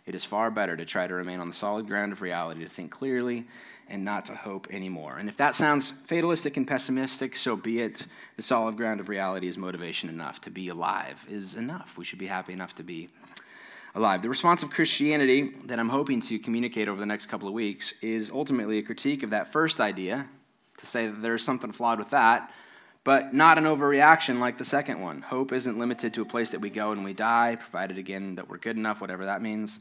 It 0.08 0.14
is 0.14 0.24
far 0.24 0.50
better 0.50 0.74
to 0.74 0.86
try 0.86 1.06
to 1.06 1.12
remain 1.12 1.38
on 1.38 1.48
the 1.48 1.54
solid 1.54 1.86
ground 1.86 2.12
of 2.12 2.22
reality, 2.22 2.62
to 2.62 2.68
think 2.68 2.90
clearly, 2.90 3.46
and 3.88 4.06
not 4.06 4.24
to 4.24 4.34
hope 4.34 4.66
anymore. 4.70 5.18
And 5.18 5.28
if 5.28 5.36
that 5.36 5.54
sounds 5.54 5.92
fatalistic 6.06 6.56
and 6.56 6.66
pessimistic, 6.66 7.36
so 7.36 7.56
be 7.56 7.82
it. 7.82 8.06
The 8.36 8.42
solid 8.42 8.78
ground 8.78 9.00
of 9.00 9.10
reality 9.10 9.48
is 9.48 9.58
motivation 9.58 10.08
enough. 10.08 10.40
To 10.42 10.50
be 10.50 10.68
alive 10.70 11.26
is 11.28 11.54
enough. 11.54 11.98
We 11.98 12.06
should 12.06 12.18
be 12.18 12.26
happy 12.26 12.54
enough 12.54 12.74
to 12.76 12.82
be 12.82 13.10
alive. 13.94 14.22
The 14.22 14.30
response 14.30 14.62
of 14.62 14.70
Christianity 14.70 15.54
that 15.66 15.78
I'm 15.78 15.90
hoping 15.90 16.22
to 16.22 16.38
communicate 16.38 16.88
over 16.88 16.98
the 16.98 17.04
next 17.04 17.26
couple 17.26 17.46
of 17.46 17.52
weeks 17.52 17.92
is 18.00 18.30
ultimately 18.30 18.78
a 18.78 18.82
critique 18.82 19.22
of 19.22 19.28
that 19.30 19.52
first 19.52 19.78
idea, 19.78 20.26
to 20.78 20.86
say 20.86 21.06
that 21.06 21.20
there's 21.20 21.44
something 21.44 21.70
flawed 21.70 21.98
with 21.98 22.10
that 22.10 22.50
but 23.08 23.32
not 23.32 23.56
an 23.56 23.64
overreaction 23.64 24.38
like 24.38 24.58
the 24.58 24.66
second 24.66 25.00
one. 25.00 25.22
Hope 25.22 25.54
isn't 25.54 25.78
limited 25.78 26.12
to 26.12 26.20
a 26.20 26.26
place 26.26 26.50
that 26.50 26.60
we 26.60 26.68
go 26.68 26.92
and 26.92 27.02
we 27.02 27.14
die, 27.14 27.56
provided 27.58 27.96
again 27.96 28.34
that 28.34 28.50
we're 28.50 28.58
good 28.58 28.76
enough, 28.76 29.00
whatever 29.00 29.24
that 29.24 29.40
means. 29.40 29.80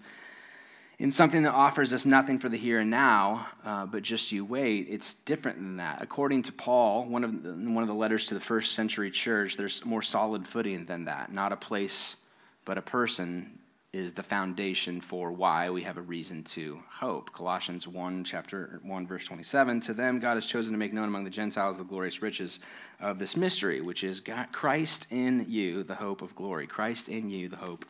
In 0.98 1.12
something 1.12 1.44
that 1.44 1.52
offers 1.52 1.92
us 1.92 2.06
nothing 2.06 2.40
for 2.40 2.48
the 2.48 2.56
here 2.56 2.80
and 2.80 2.90
now, 2.90 3.48
uh, 3.66 3.86
but 3.86 4.02
just 4.02 4.32
you 4.32 4.46
wait, 4.46 4.88
it's 4.90 5.16
different 5.16 5.58
than 5.58 5.76
that. 5.76 6.02
According 6.02 6.44
to 6.44 6.54
Paul, 6.54 7.04
one 7.04 7.26
of, 7.26 7.44
the, 7.44 7.52
one 7.52 7.84
of 7.84 7.90
the 7.90 7.94
letters 7.94 8.28
to 8.28 8.34
the 8.34 8.40
first 8.40 8.72
century 8.72 9.12
church, 9.12 9.58
there's 9.58 9.84
more 9.84 10.02
solid 10.02 10.48
footing 10.48 10.86
than 10.86 11.04
that. 11.04 11.30
Not 11.30 11.52
a 11.52 11.58
place, 11.58 12.16
but 12.64 12.78
a 12.78 12.82
person 12.82 13.57
is 13.98 14.14
the 14.14 14.22
foundation 14.22 15.02
for 15.02 15.32
why 15.32 15.72
we 15.72 15.82
have 15.82 15.98
a 15.98 16.02
reason 16.02 16.44
to 16.44 16.80
hope. 16.88 17.34
Colossians 17.34 17.88
1, 17.88 18.24
chapter 18.24 18.80
1, 18.84 19.08
verse 19.08 19.26
27. 19.26 19.82
To 19.82 19.94
them, 19.94 20.20
God 20.20 20.36
has 20.36 20.46
chosen 20.46 20.72
to 20.72 20.78
make 20.78 20.94
known 20.94 21.08
among 21.08 21.24
the 21.24 21.32
Gentiles 21.32 21.80
the 21.80 21.84
glorious 21.84 22.22
riches 22.22 22.60
of 23.00 23.18
this 23.18 23.36
mystery, 23.36 23.82
which 23.82 24.04
is 24.04 24.20
God, 24.20 24.50
Christ 24.52 25.08
in 25.10 25.46
you, 25.50 25.82
the 25.84 25.96
hope 25.96 26.22
of 26.22 26.36
glory. 26.36 26.68
Christ 26.68 27.10
in 27.10 27.28
you, 27.28 27.50
the 27.50 27.58
hope 27.58 27.86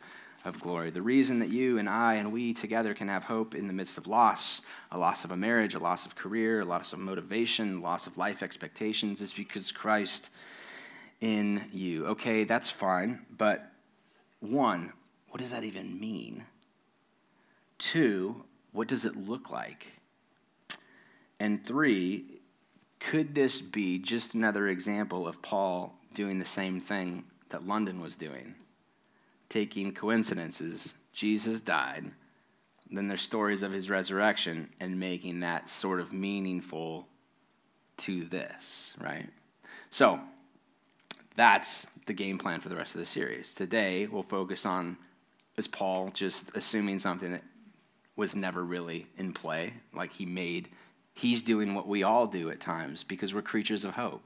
of 0.46 0.62
glory. 0.62 0.92
The 0.92 1.02
reason 1.02 1.40
that 1.40 1.50
you 1.50 1.78
and 1.78 1.90
I 1.90 2.14
and 2.14 2.32
we 2.32 2.54
together 2.54 2.94
can 2.94 3.10
have 3.10 3.26
hope 3.26 3.54
in 3.54 3.68
the 3.68 3.74
midst 3.74 3.98
of 3.98 4.08
loss, 4.08 4.62
a 4.92 4.98
loss 4.98 5.26
of 5.26 5.32
a 5.32 5.38
marriage, 5.38 5.76
a 5.76 5.80
loss 5.80 6.06
of 6.06 6.16
career, 6.16 6.62
a 6.62 6.66
loss 6.66 6.94
of 6.94 7.00
motivation, 7.00 7.82
loss 7.82 8.08
of 8.08 8.18
life 8.18 8.42
expectations, 8.42 9.20
is 9.20 9.34
because 9.34 9.74
Christ 9.74 10.30
in 11.20 11.66
you. 11.74 12.06
Okay, 12.08 12.46
that's 12.46 12.70
fine, 12.70 13.26
but 13.38 13.74
one, 14.40 14.94
what 15.30 15.40
does 15.40 15.52
that 15.52 15.64
even 15.64 16.00
mean? 16.00 16.46
Two, 17.78 18.44
what 18.72 18.88
does 18.88 19.06
it 19.06 19.16
look 19.16 19.52
like? 19.52 19.94
And 21.40 21.66
three, 21.66 22.40
could 23.00 23.36
this 23.36 23.62
be 23.62 24.00
just 24.00 24.36
another 24.36 24.68
example 24.68 25.28
of 25.28 25.42
Paul 25.42 25.94
doing 26.14 26.40
the 26.40 26.46
same 26.46 26.80
thing 26.80 27.26
that 27.50 27.68
London 27.68 28.02
was 28.02 28.16
doing? 28.16 28.56
Taking 29.50 29.94
coincidences, 29.94 30.96
Jesus 31.14 31.62
died, 31.62 32.12
then 32.90 33.08
there's 33.08 33.22
stories 33.22 33.62
of 33.62 33.72
his 33.72 33.90
resurrection, 33.90 34.70
and 34.80 35.00
making 35.00 35.42
that 35.42 35.70
sort 35.70 36.00
of 36.00 36.14
meaningful 36.14 37.08
to 37.98 38.24
this, 38.24 38.94
right? 39.00 39.30
So, 39.90 40.20
that's 41.36 41.88
the 42.06 42.14
game 42.14 42.38
plan 42.38 42.62
for 42.62 42.70
the 42.70 42.76
rest 42.76 42.96
of 42.96 43.00
the 43.00 43.06
series. 43.06 43.54
Today, 43.54 44.08
we'll 44.08 44.24
focus 44.24 44.66
on 44.66 44.98
is 45.58 45.68
Paul 45.68 46.12
just 46.14 46.52
assuming 46.56 47.00
something 47.00 47.32
that 47.32 47.44
was 48.16 48.36
never 48.36 48.64
really 48.64 49.08
in 49.18 49.34
play? 49.34 49.74
Like 49.94 50.14
he 50.14 50.26
made, 50.26 50.70
he's 51.14 51.42
doing 51.42 51.74
what 51.74 51.88
we 51.88 52.04
all 52.04 52.28
do 52.28 52.50
at 52.50 52.60
times 52.60 53.04
because 53.04 53.34
we're 53.34 53.42
creatures 53.42 53.84
of 53.84 53.96
hope. 53.96 54.24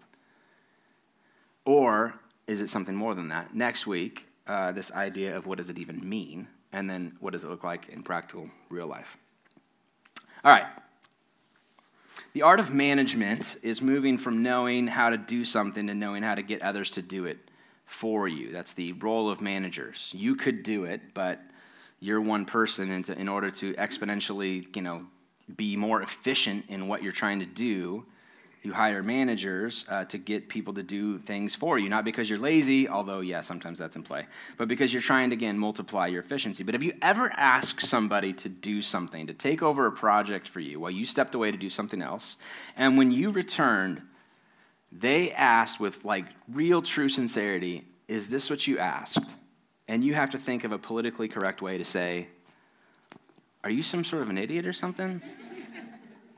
Or 1.65 2.15
is 2.47 2.61
it 2.61 2.69
something 2.69 2.95
more 2.95 3.15
than 3.15 3.29
that? 3.29 3.55
Next 3.55 3.87
week, 3.87 4.27
uh, 4.45 4.71
this 4.71 4.91
idea 4.91 5.37
of 5.37 5.45
what 5.45 5.57
does 5.57 5.69
it 5.69 5.77
even 5.77 6.07
mean? 6.07 6.47
And 6.73 6.89
then 6.89 7.15
what 7.19 7.31
does 7.33 7.43
it 7.43 7.49
look 7.49 7.63
like 7.63 7.89
in 7.89 8.03
practical 8.03 8.49
real 8.69 8.87
life? 8.87 9.17
All 10.43 10.51
right. 10.51 10.65
The 12.33 12.41
art 12.41 12.59
of 12.59 12.73
management 12.73 13.57
is 13.61 13.81
moving 13.81 14.17
from 14.17 14.41
knowing 14.41 14.87
how 14.87 15.09
to 15.09 15.17
do 15.17 15.45
something 15.45 15.87
to 15.87 15.93
knowing 15.93 16.23
how 16.23 16.35
to 16.35 16.41
get 16.41 16.61
others 16.61 16.91
to 16.91 17.01
do 17.01 17.25
it 17.25 17.37
for 17.91 18.27
you. 18.27 18.51
That's 18.51 18.73
the 18.73 18.93
role 18.93 19.29
of 19.29 19.41
managers. 19.41 20.13
You 20.15 20.35
could 20.35 20.63
do 20.63 20.85
it, 20.85 21.01
but 21.13 21.41
you're 21.99 22.21
one 22.21 22.45
person, 22.45 22.89
and 22.89 23.03
to, 23.05 23.19
in 23.19 23.27
order 23.27 23.51
to 23.51 23.73
exponentially, 23.73 24.73
you 24.75 24.81
know, 24.81 25.05
be 25.55 25.75
more 25.75 26.01
efficient 26.01 26.65
in 26.69 26.87
what 26.87 27.03
you're 27.03 27.11
trying 27.11 27.39
to 27.41 27.45
do, 27.45 28.05
you 28.63 28.71
hire 28.71 29.03
managers 29.03 29.85
uh, 29.89 30.05
to 30.05 30.17
get 30.17 30.47
people 30.47 30.73
to 30.75 30.83
do 30.83 31.17
things 31.17 31.53
for 31.53 31.77
you. 31.77 31.89
Not 31.89 32.05
because 32.05 32.29
you're 32.29 32.39
lazy, 32.39 32.87
although, 32.87 33.19
yeah, 33.19 33.41
sometimes 33.41 33.77
that's 33.77 33.95
in 33.95 34.03
play, 34.03 34.25
but 34.57 34.67
because 34.67 34.93
you're 34.93 35.01
trying 35.01 35.31
to, 35.31 35.35
again, 35.35 35.57
multiply 35.57 36.07
your 36.07 36.21
efficiency. 36.21 36.63
But 36.63 36.73
have 36.75 36.83
you 36.83 36.93
ever 37.01 37.29
asked 37.35 37.81
somebody 37.81 38.31
to 38.33 38.49
do 38.49 38.81
something, 38.81 39.27
to 39.27 39.33
take 39.33 39.61
over 39.61 39.85
a 39.85 39.91
project 39.91 40.47
for 40.47 40.61
you 40.61 40.79
while 40.79 40.91
you 40.91 41.05
stepped 41.05 41.35
away 41.35 41.51
to 41.51 41.57
do 41.57 41.69
something 41.69 42.01
else, 42.01 42.37
and 42.77 42.97
when 42.97 43.11
you 43.11 43.31
returned, 43.31 44.01
they 44.91 45.31
asked 45.31 45.79
with 45.79 46.03
like 46.03 46.25
real 46.47 46.81
true 46.81 47.09
sincerity, 47.09 47.85
Is 48.07 48.29
this 48.29 48.49
what 48.49 48.67
you 48.67 48.77
asked? 48.77 49.19
And 49.87 50.03
you 50.03 50.13
have 50.13 50.29
to 50.31 50.37
think 50.37 50.63
of 50.63 50.71
a 50.71 50.77
politically 50.77 51.27
correct 51.27 51.61
way 51.61 51.77
to 51.77 51.85
say, 51.85 52.27
Are 53.63 53.69
you 53.69 53.83
some 53.83 54.03
sort 54.03 54.21
of 54.21 54.29
an 54.29 54.37
idiot 54.37 54.65
or 54.65 54.73
something? 54.73 55.21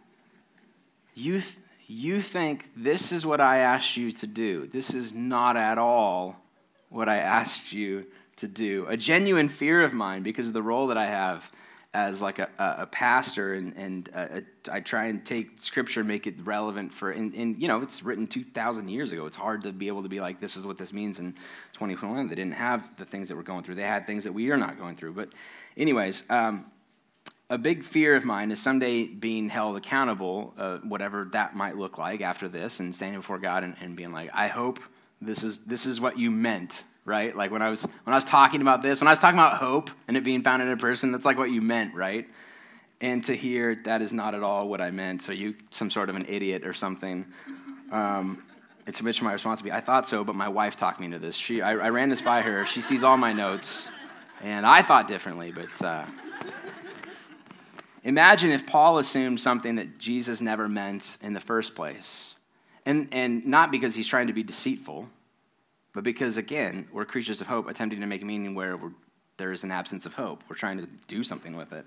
you, 1.16 1.34
th- 1.34 1.58
you 1.88 2.22
think 2.22 2.70
this 2.76 3.12
is 3.12 3.26
what 3.26 3.42
I 3.42 3.60
asked 3.60 3.98
you 3.98 4.12
to 4.14 4.28
do. 4.28 4.68
This 4.68 4.94
is 4.94 5.14
not 5.14 5.58
at 5.58 5.78
all 5.78 6.38
what 6.90 7.10
I 7.10 7.18
asked 7.18 7.74
you 7.74 8.06
to 8.38 8.48
do. 8.48 8.86
A 8.88 8.98
genuine 8.98 9.50
fear 9.50 9.82
of 9.84 9.94
mine 9.94 10.24
because 10.24 10.48
of 10.48 10.54
the 10.54 10.62
role 10.62 10.88
that 10.88 10.98
I 10.98 11.08
have 11.08 11.52
as 11.94 12.22
like 12.22 12.40
a, 12.40 12.50
a 12.58 12.88
pastor 12.88 13.54
and, 13.54 13.76
and 13.78 14.10
uh, 14.16 14.42
I 14.72 14.80
try 14.80 15.06
and 15.06 15.24
take 15.24 15.62
scripture 15.62 16.00
and 16.00 16.08
make 16.08 16.26
it 16.26 16.36
relevant 16.44 16.92
for 16.92 17.12
and, 17.12 17.34
and, 17.36 17.62
you 17.62 17.68
know 17.68 17.82
it's 17.82 18.02
written 18.02 18.26
2000 18.26 18.90
years 18.90 19.12
ago. 19.12 19.26
It's 19.28 19.36
hard 19.36 19.64
to 19.64 19.72
be 19.72 19.88
able 19.88 20.02
to 20.04 20.10
be 20.10 20.20
like 20.20 20.40
this 20.40 20.58
is 20.58 20.64
what 20.64 20.78
this 20.78 20.92
means 20.92 21.20
in 21.20 21.34
2021 21.74 22.28
they 22.28 22.36
didn't 22.36 22.56
have 22.56 22.96
the 22.98 23.06
things 23.06 23.28
that 23.28 23.36
we're 23.36 23.44
going 23.44 23.64
through. 23.64 23.76
They 23.76 23.84
had 23.84 24.08
things 24.08 24.24
that 24.24 24.34
we 24.34 24.50
are 24.50 24.58
not 24.58 24.80
going 24.80 24.96
through. 24.96 25.14
But 25.14 25.30
anyways 25.78 26.24
um, 26.30 26.66
a 27.50 27.58
big 27.60 27.84
fear 27.84 28.16
of 28.16 28.26
mine 28.26 28.50
is 28.52 28.60
someday 28.60 29.06
being 29.06 29.50
held 29.50 29.78
accountable 29.78 30.56
uh, 30.58 30.78
whatever 30.80 31.30
that 31.32 31.56
might 31.56 31.78
look 31.78 32.00
like 32.00 32.22
after 32.22 32.48
this 32.48 32.80
and 32.80 32.96
standing 32.96 33.20
before 33.20 33.38
god 33.38 33.64
and, 33.64 33.76
and 33.82 33.96
being 33.96 34.12
like 34.12 34.30
i 34.34 34.48
hope 34.48 34.80
this 35.22 35.44
is 35.44 35.60
this 35.60 35.86
is 35.86 36.02
what 36.02 36.18
you 36.18 36.32
meant 36.32 36.84
right? 37.06 37.36
Like 37.36 37.52
when 37.52 37.62
I 37.62 37.70
was 37.70 37.84
when 37.84 38.14
I 38.14 38.16
was 38.16 38.26
talking 38.26 38.62
about 38.62 38.82
this, 38.82 39.02
when 39.02 39.08
I 39.08 39.12
was 39.12 39.20
talking 39.20 39.40
about 39.40 39.58
hope 39.58 39.90
and 40.08 40.16
it 40.18 40.24
being 40.24 40.42
found 40.42 40.62
in 40.62 40.70
a 40.70 40.78
person, 40.78 41.12
that's 41.12 41.26
like 41.26 41.38
what 41.38 41.52
you 41.52 41.62
meant, 41.62 41.94
right? 41.94 42.28
And 43.02 43.24
to 43.26 43.36
hear 43.36 43.76
that 43.84 44.02
is 44.02 44.14
not 44.14 44.36
at 44.36 44.44
all 44.44 44.70
what 44.70 44.80
I 44.80 44.92
meant. 44.92 45.22
So 45.22 45.32
you 45.32 45.56
some 45.70 45.90
sort 45.90 46.10
of 46.10 46.16
an 46.16 46.26
idiot 46.28 46.66
or 46.66 46.74
something. 46.74 47.26
Um, 47.92 48.44
it's 48.86 49.00
a 49.00 49.04
bit 49.04 49.22
my 49.22 49.34
responsibility. 49.34 49.78
I 49.78 49.82
thought 49.82 50.08
so, 50.08 50.24
but 50.24 50.36
my 50.36 50.50
wife 50.50 50.76
talked 50.76 51.00
me 51.00 51.06
into 51.06 51.20
this. 51.20 51.36
She, 51.36 51.62
I, 51.62 51.72
I 51.72 51.90
ran 51.90 52.10
this 52.10 52.22
by 52.22 52.42
her. 52.42 52.66
She 52.66 52.82
sees 52.82 53.04
all 53.04 53.16
my 53.16 53.32
notes, 53.32 53.90
and 54.42 54.66
I 54.66 54.82
thought 54.82 55.08
differently. 55.08 55.54
But 55.54 55.82
uh, 55.82 56.06
imagine 58.04 58.52
if 58.52 58.66
Paul 58.66 58.98
assumed 58.98 59.40
something 59.40 59.76
that 59.76 60.00
Jesus 60.00 60.42
never 60.42 60.68
meant 60.68 61.18
in 61.22 61.32
the 61.32 61.40
first 61.40 61.76
place, 61.76 62.36
and 62.86 63.08
and 63.12 63.46
not 63.46 63.72
because 63.72 63.96
he's 63.96 64.08
trying 64.08 64.28
to 64.28 64.34
be 64.34 64.44
deceitful 64.44 65.08
but 65.94 66.04
because, 66.04 66.38
again, 66.38 66.88
we're 66.92 67.06
creatures 67.06 67.42
of 67.42 67.48
hope 67.48 67.70
attempting 67.70 68.02
to 68.02 68.08
make 68.08 68.24
meaning 68.24 68.56
where 68.56 68.80
there 69.38 69.52
is 69.52 69.64
an 69.64 69.72
absence 69.72 70.06
of 70.06 70.14
hope. 70.14 70.44
We're 70.50 70.56
trying 70.56 70.78
to 70.78 70.88
do 71.08 71.24
something 71.24 71.56
with 71.56 71.72
it. 71.74 71.86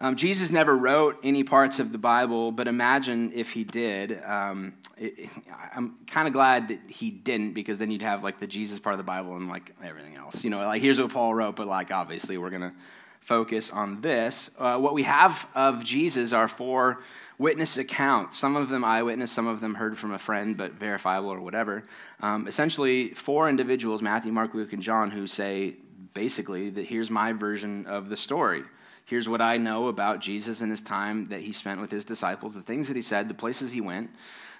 Um, 0.00 0.16
Jesus 0.16 0.50
never 0.50 0.76
wrote 0.76 1.18
any 1.22 1.44
parts 1.44 1.78
of 1.78 1.92
the 1.92 1.98
Bible, 1.98 2.50
but 2.50 2.66
imagine 2.66 3.32
if 3.34 3.50
he 3.50 3.62
did. 3.62 4.20
Um, 4.24 4.74
it, 4.96 5.16
it, 5.16 5.30
I'm 5.74 5.98
kind 6.08 6.26
of 6.26 6.34
glad 6.34 6.68
that 6.68 6.80
he 6.88 7.10
didn't, 7.10 7.52
because 7.54 7.78
then 7.78 7.90
you'd 7.92 8.02
have 8.02 8.24
like 8.24 8.40
the 8.40 8.48
Jesus 8.48 8.80
part 8.80 8.94
of 8.94 8.98
the 8.98 9.04
Bible 9.04 9.36
and 9.36 9.48
like 9.48 9.72
everything 9.82 10.16
else. 10.16 10.42
You 10.42 10.50
know, 10.50 10.58
like 10.58 10.82
here's 10.82 11.00
what 11.00 11.12
Paul 11.12 11.34
wrote, 11.34 11.54
but 11.54 11.68
like 11.68 11.92
obviously 11.92 12.36
we're 12.36 12.50
gonna 12.50 12.74
focus 13.22 13.70
on 13.70 14.00
this. 14.00 14.50
Uh, 14.58 14.78
what 14.78 14.94
we 14.94 15.04
have 15.04 15.46
of 15.54 15.84
Jesus 15.84 16.32
are 16.32 16.48
four 16.48 17.00
witness 17.38 17.76
accounts. 17.76 18.36
Some 18.36 18.56
of 18.56 18.68
them 18.68 18.84
eyewitness, 18.84 19.30
some 19.30 19.46
of 19.46 19.60
them 19.60 19.74
heard 19.74 19.96
from 19.96 20.12
a 20.12 20.18
friend, 20.18 20.56
but 20.56 20.72
verifiable 20.72 21.30
or 21.30 21.40
whatever. 21.40 21.84
Um, 22.20 22.48
essentially, 22.48 23.10
four 23.14 23.48
individuals 23.48 24.02
Matthew, 24.02 24.32
Mark, 24.32 24.54
Luke, 24.54 24.72
and 24.72 24.82
John 24.82 25.10
who 25.10 25.26
say 25.26 25.76
basically 26.14 26.70
that 26.70 26.86
here's 26.86 27.10
my 27.10 27.32
version 27.32 27.86
of 27.86 28.08
the 28.08 28.16
story. 28.16 28.64
Here's 29.04 29.28
what 29.28 29.40
I 29.40 29.56
know 29.56 29.88
about 29.88 30.20
Jesus 30.20 30.60
and 30.60 30.70
his 30.70 30.82
time 30.82 31.26
that 31.26 31.40
he 31.40 31.52
spent 31.52 31.80
with 31.80 31.90
his 31.90 32.04
disciples, 32.04 32.54
the 32.54 32.62
things 32.62 32.88
that 32.88 32.96
he 32.96 33.02
said, 33.02 33.28
the 33.28 33.34
places 33.34 33.72
he 33.72 33.80
went 33.80 34.10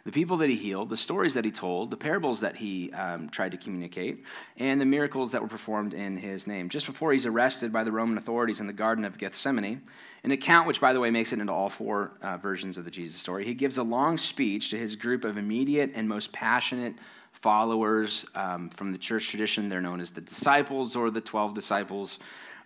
the 0.04 0.10
people 0.10 0.36
that 0.38 0.48
he 0.48 0.56
healed, 0.56 0.88
the 0.88 0.96
stories 0.96 1.34
that 1.34 1.44
he 1.44 1.50
told, 1.50 1.90
the 1.90 1.96
parables 1.96 2.40
that 2.40 2.56
he 2.56 2.92
um, 2.92 3.28
tried 3.28 3.52
to 3.52 3.58
communicate, 3.58 4.24
and 4.56 4.80
the 4.80 4.84
miracles 4.84 5.32
that 5.32 5.42
were 5.42 5.48
performed 5.48 5.94
in 5.94 6.16
his 6.16 6.46
name. 6.46 6.68
Just 6.68 6.86
before 6.86 7.12
he's 7.12 7.26
arrested 7.26 7.72
by 7.72 7.84
the 7.84 7.92
Roman 7.92 8.18
authorities 8.18 8.58
in 8.58 8.66
the 8.66 8.72
Garden 8.72 9.04
of 9.04 9.16
Gethsemane, 9.16 9.82
an 10.24 10.30
account 10.30 10.66
which, 10.66 10.80
by 10.80 10.92
the 10.92 11.00
way, 11.00 11.10
makes 11.10 11.32
it 11.32 11.38
into 11.38 11.52
all 11.52 11.68
four 11.68 12.12
uh, 12.20 12.36
versions 12.36 12.76
of 12.76 12.84
the 12.84 12.90
Jesus 12.90 13.20
story, 13.20 13.44
he 13.44 13.54
gives 13.54 13.78
a 13.78 13.82
long 13.82 14.18
speech 14.18 14.70
to 14.70 14.78
his 14.78 14.96
group 14.96 15.24
of 15.24 15.38
immediate 15.38 15.92
and 15.94 16.08
most 16.08 16.32
passionate 16.32 16.94
followers 17.32 18.24
um, 18.34 18.70
from 18.70 18.92
the 18.92 18.98
church 18.98 19.28
tradition. 19.28 19.68
They're 19.68 19.80
known 19.80 20.00
as 20.00 20.10
the 20.10 20.20
disciples 20.20 20.96
or 20.96 21.10
the 21.10 21.20
12 21.20 21.54
disciples 21.54 22.18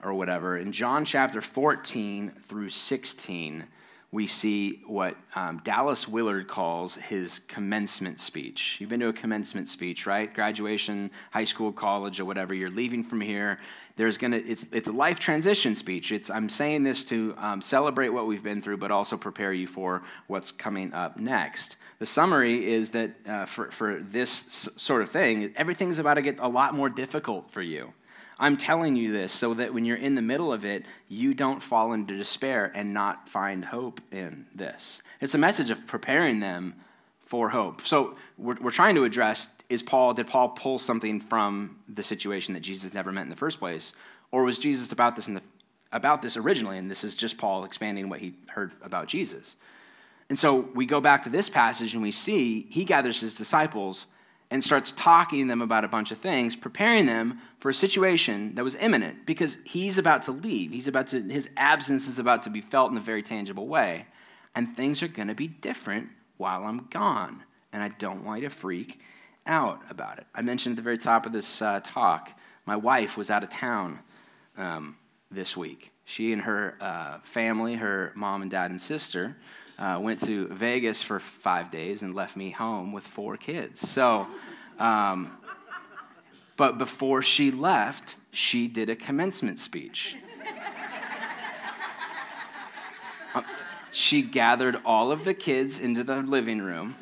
or 0.03 0.15
whatever. 0.15 0.57
In 0.57 0.73
John 0.73 1.05
chapter 1.05 1.41
14 1.41 2.31
through 2.47 2.69
16, 2.69 3.65
we 4.13 4.27
see 4.27 4.83
what 4.87 5.17
um, 5.35 5.61
Dallas 5.65 6.07
Willard 6.07 6.47
calls 6.47 6.95
his 6.95 7.41
commencement 7.49 8.21
speech. 8.21 8.77
You've 8.81 8.91
been 8.91 9.01
to 9.01 9.09
a 9.09 9.13
commencement 9.13 9.69
speech, 9.69 10.07
right? 10.07 10.33
Graduation, 10.33 11.11
high 11.33 11.45
school, 11.45 11.73
college, 11.73 12.21
or 12.21 12.25
whatever. 12.25 12.55
You're 12.55 12.71
leaving 12.71 13.03
from 13.03 13.21
here. 13.21 13.59
There's 13.97 14.17
gonna 14.19 14.37
it's 14.37 14.67
it's 14.73 14.89
a 14.89 14.93
life 14.93 15.19
transition 15.19 15.75
speech. 15.75 16.13
It's 16.13 16.31
I'm 16.31 16.49
saying 16.49 16.85
this 16.85 17.05
to 17.07 17.35
um, 17.39 17.61
celebrate 17.61 18.11
what 18.11 18.27
we've 18.27 18.43
been 18.43 18.63
through, 18.63 18.77
but 18.77 18.91
also 18.91 19.17
prepare 19.17 19.53
you 19.53 19.67
for 19.67 20.03
what's 20.29 20.53
coming 20.53 20.93
up 20.93 21.17
next. 21.19 21.77
The 21.99 22.07
summary 22.07 22.73
is 22.73 22.91
that 22.91 23.11
uh, 23.27 23.47
for 23.47 23.71
for 23.71 23.99
this 24.01 24.69
sort 24.77 25.03
of 25.03 25.09
thing, 25.09 25.53
everything's 25.57 25.99
about 25.99 26.15
to 26.15 26.23
get 26.23 26.39
a 26.39 26.49
lot 26.49 26.75
more 26.75 26.91
difficult 26.91 27.51
for 27.51 27.63
you. 27.63 27.93
I'm 28.39 28.57
telling 28.57 28.97
you 28.97 29.13
this 29.13 29.33
so 29.33 29.55
that 29.55 29.73
when 29.73 29.85
you're 29.85 29.97
in 29.97 30.15
the 30.15 30.23
middle 30.23 30.53
of 30.53 30.65
it, 30.65 30.85
you 31.09 31.33
don't 31.33 31.63
fall 31.63 31.93
into 31.93 32.17
despair 32.17 32.71
and 32.75 32.93
not 32.93 33.29
find 33.29 33.65
hope 33.65 34.01
in 34.13 34.47
this. 34.55 35.01
It's 35.21 35.35
a 35.35 35.39
message 35.39 35.71
of 35.71 35.87
preparing 35.87 36.41
them 36.41 36.75
for 37.25 37.49
hope. 37.49 37.87
So 37.87 38.17
we're, 38.37 38.57
we're 38.61 38.71
trying 38.71 38.95
to 38.97 39.05
address 39.05 39.49
is 39.69 39.83
Paul, 39.83 40.15
did 40.15 40.29
Paul 40.29 40.51
pull 40.51 40.79
something 40.79 41.21
from 41.21 41.79
the 41.89 42.03
situation 42.03 42.55
that 42.55 42.61
Jesus 42.61 42.95
never 42.95 43.11
met 43.11 43.23
in 43.23 43.31
the 43.31 43.37
first 43.37 43.59
place? 43.59 43.93
Or 44.31 44.45
was 44.45 44.59
Jesus 44.59 44.93
about 44.93 45.17
this, 45.17 45.27
in 45.27 45.35
the, 45.35 45.43
about 45.91 46.23
this 46.23 46.37
originally, 46.37 46.79
and 46.79 46.89
this 46.91 47.03
is 47.03 47.17
just 47.17 47.37
Paul 47.37 47.65
expanding 47.65 48.09
what 48.09 48.21
he 48.21 48.35
heard 48.49 48.73
about 48.83 49.09
Jesus? 49.09 49.57
And 50.29 50.39
so 50.39 50.69
we 50.75 50.87
go 50.87 51.01
back 51.01 51.25
to 51.25 51.31
this 51.31 51.49
passage 51.49 51.95
and 51.95 52.03
we 52.03 52.13
see 52.13 52.67
he 52.71 52.85
gathers 52.85 53.21
his 53.21 53.35
disciples 53.35 54.07
and 54.51 54.63
starts 54.63 54.93
talking 54.93 55.47
to 55.47 55.49
them 55.49 55.63
about 55.63 55.85
a 55.85 55.89
bunch 55.89 56.13
of 56.13 56.19
things, 56.19 56.55
preparing 56.55 57.07
them 57.07 57.41
for 57.59 57.69
a 57.69 57.75
situation 57.75 58.55
that 58.55 58.63
was 58.63 58.77
imminent 58.77 59.27
because 59.27 59.59
he's 59.65 59.99
about 59.99 60.23
to 60.23 60.33
leave. 60.33 60.71
He's 60.71 60.87
about 60.87 61.09
to, 61.09 61.21
his 61.23 61.49
absence 61.57 62.07
is 62.07 62.19
about 62.19 62.45
to 62.45 62.51
be 62.51 62.61
felt 62.61 62.91
in 62.93 62.97
a 62.97 63.01
very 63.01 63.23
tangible 63.23 63.67
way. 63.67 64.07
And 64.55 64.77
things 64.77 65.03
are 65.03 65.09
going 65.09 65.29
to 65.29 65.35
be 65.35 65.49
different 65.49 66.09
while 66.37 66.65
I'm 66.65 66.87
gone. 66.91 67.43
And 67.73 67.83
I 67.83 67.89
don't 67.89 68.25
want 68.25 68.43
you 68.43 68.49
to 68.49 68.55
freak 68.55 69.01
out 69.47 69.83
about 69.91 70.19
it. 70.19 70.27
I 70.35 70.43
mentioned 70.43 70.75
at 70.75 70.77
the 70.77 70.83
very 70.83 70.99
top 70.99 71.27
of 71.27 71.33
this 71.33 71.61
uh, 71.61 71.81
talk, 71.83 72.33
my 72.65 72.77
wife 72.77 73.17
was 73.17 73.31
out 73.31 73.43
of 73.43 73.51
town 73.51 73.99
um, 74.57 74.97
this 75.31 75.57
week. 75.57 75.93
She 76.05 76.33
and 76.33 76.43
her 76.43 76.77
uh, 76.81 77.19
family, 77.23 77.75
her 77.75 78.13
mom 78.15 78.43
and 78.43 78.51
dad 78.51 78.71
and 78.71 78.81
sister, 78.81 79.37
uh, 79.79 79.99
went 80.01 80.23
to 80.25 80.49
Vegas 80.49 81.03
for 81.03 81.21
five 81.21 81.71
days 81.71 82.03
and 82.03 82.15
left 82.15 82.37
me 82.37 82.51
home 82.51 82.93
with 82.93 83.05
four 83.05 83.37
kids. 83.37 83.81
So, 83.81 84.27
um, 84.79 85.37
but 86.57 86.79
before 86.79 87.23
she 87.23 87.51
left, 87.51 88.17
she 88.31 88.69
did 88.69 88.89
a 88.89 88.97
commencement 88.97 89.59
speech. 89.59 90.17
Uh, 93.35 93.43
she 93.91 94.23
gathered 94.23 94.81
all 94.85 95.13
of 95.13 95.25
the 95.25 95.35
kids 95.35 95.79
into 95.79 96.03
the 96.03 96.17
living 96.17 96.63
room 96.63 96.95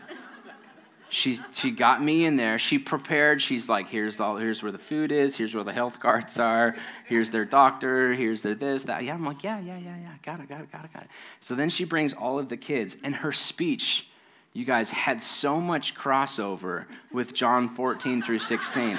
she, 1.15 1.39
she 1.53 1.71
got 1.71 2.03
me 2.03 2.27
in 2.27 2.35
there. 2.35 2.59
She 2.59 2.77
prepared. 2.77 3.41
She's 3.41 3.69
like, 3.69 3.89
here's, 3.89 4.19
all, 4.19 4.37
here's 4.37 4.65
where 4.65 4.73
the 4.73 4.79
food 4.79 5.13
is. 5.13 5.37
Here's 5.37 5.55
where 5.55 5.63
the 5.63 5.73
health 5.73 6.01
cards 6.01 6.41
are. 6.41 6.75
Here's 7.07 7.31
their 7.31 7.45
doctor. 7.45 8.15
Here's 8.15 8.43
their 8.43 8.57
this, 8.57 8.83
that. 8.85 9.05
Yeah, 9.05 9.15
I'm 9.15 9.25
like, 9.25 9.45
yeah, 9.45 9.61
yeah, 9.61 9.79
yeah, 9.79 9.97
yeah. 9.97 10.15
Got 10.23 10.41
it, 10.41 10.49
got 10.49 10.61
it, 10.61 10.73
got 10.73 10.85
it, 10.85 10.93
got 10.93 11.05
it. 11.05 11.09
So 11.39 11.55
then 11.55 11.71
she 11.71 11.85
brings 11.85 12.13
all 12.13 12.41
of 12.41 12.49
the 12.49 12.57
kids. 12.57 12.97
And 13.05 13.15
her 13.15 13.33
speech, 13.33 14.09
you 14.53 14.65
guys, 14.65 14.91
had 14.91 15.23
so 15.23 15.61
much 15.61 15.95
crossover 15.95 16.87
with 17.13 17.33
John 17.33 17.69
14 17.69 18.21
through 18.21 18.41
16. 18.41 18.99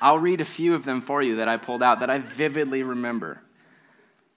I'll 0.00 0.18
read 0.18 0.40
a 0.40 0.46
few 0.46 0.74
of 0.74 0.84
them 0.84 1.02
for 1.02 1.22
you 1.22 1.36
that 1.36 1.48
I 1.48 1.58
pulled 1.58 1.82
out 1.82 2.00
that 2.00 2.08
I 2.08 2.18
vividly 2.18 2.82
remember. 2.82 3.42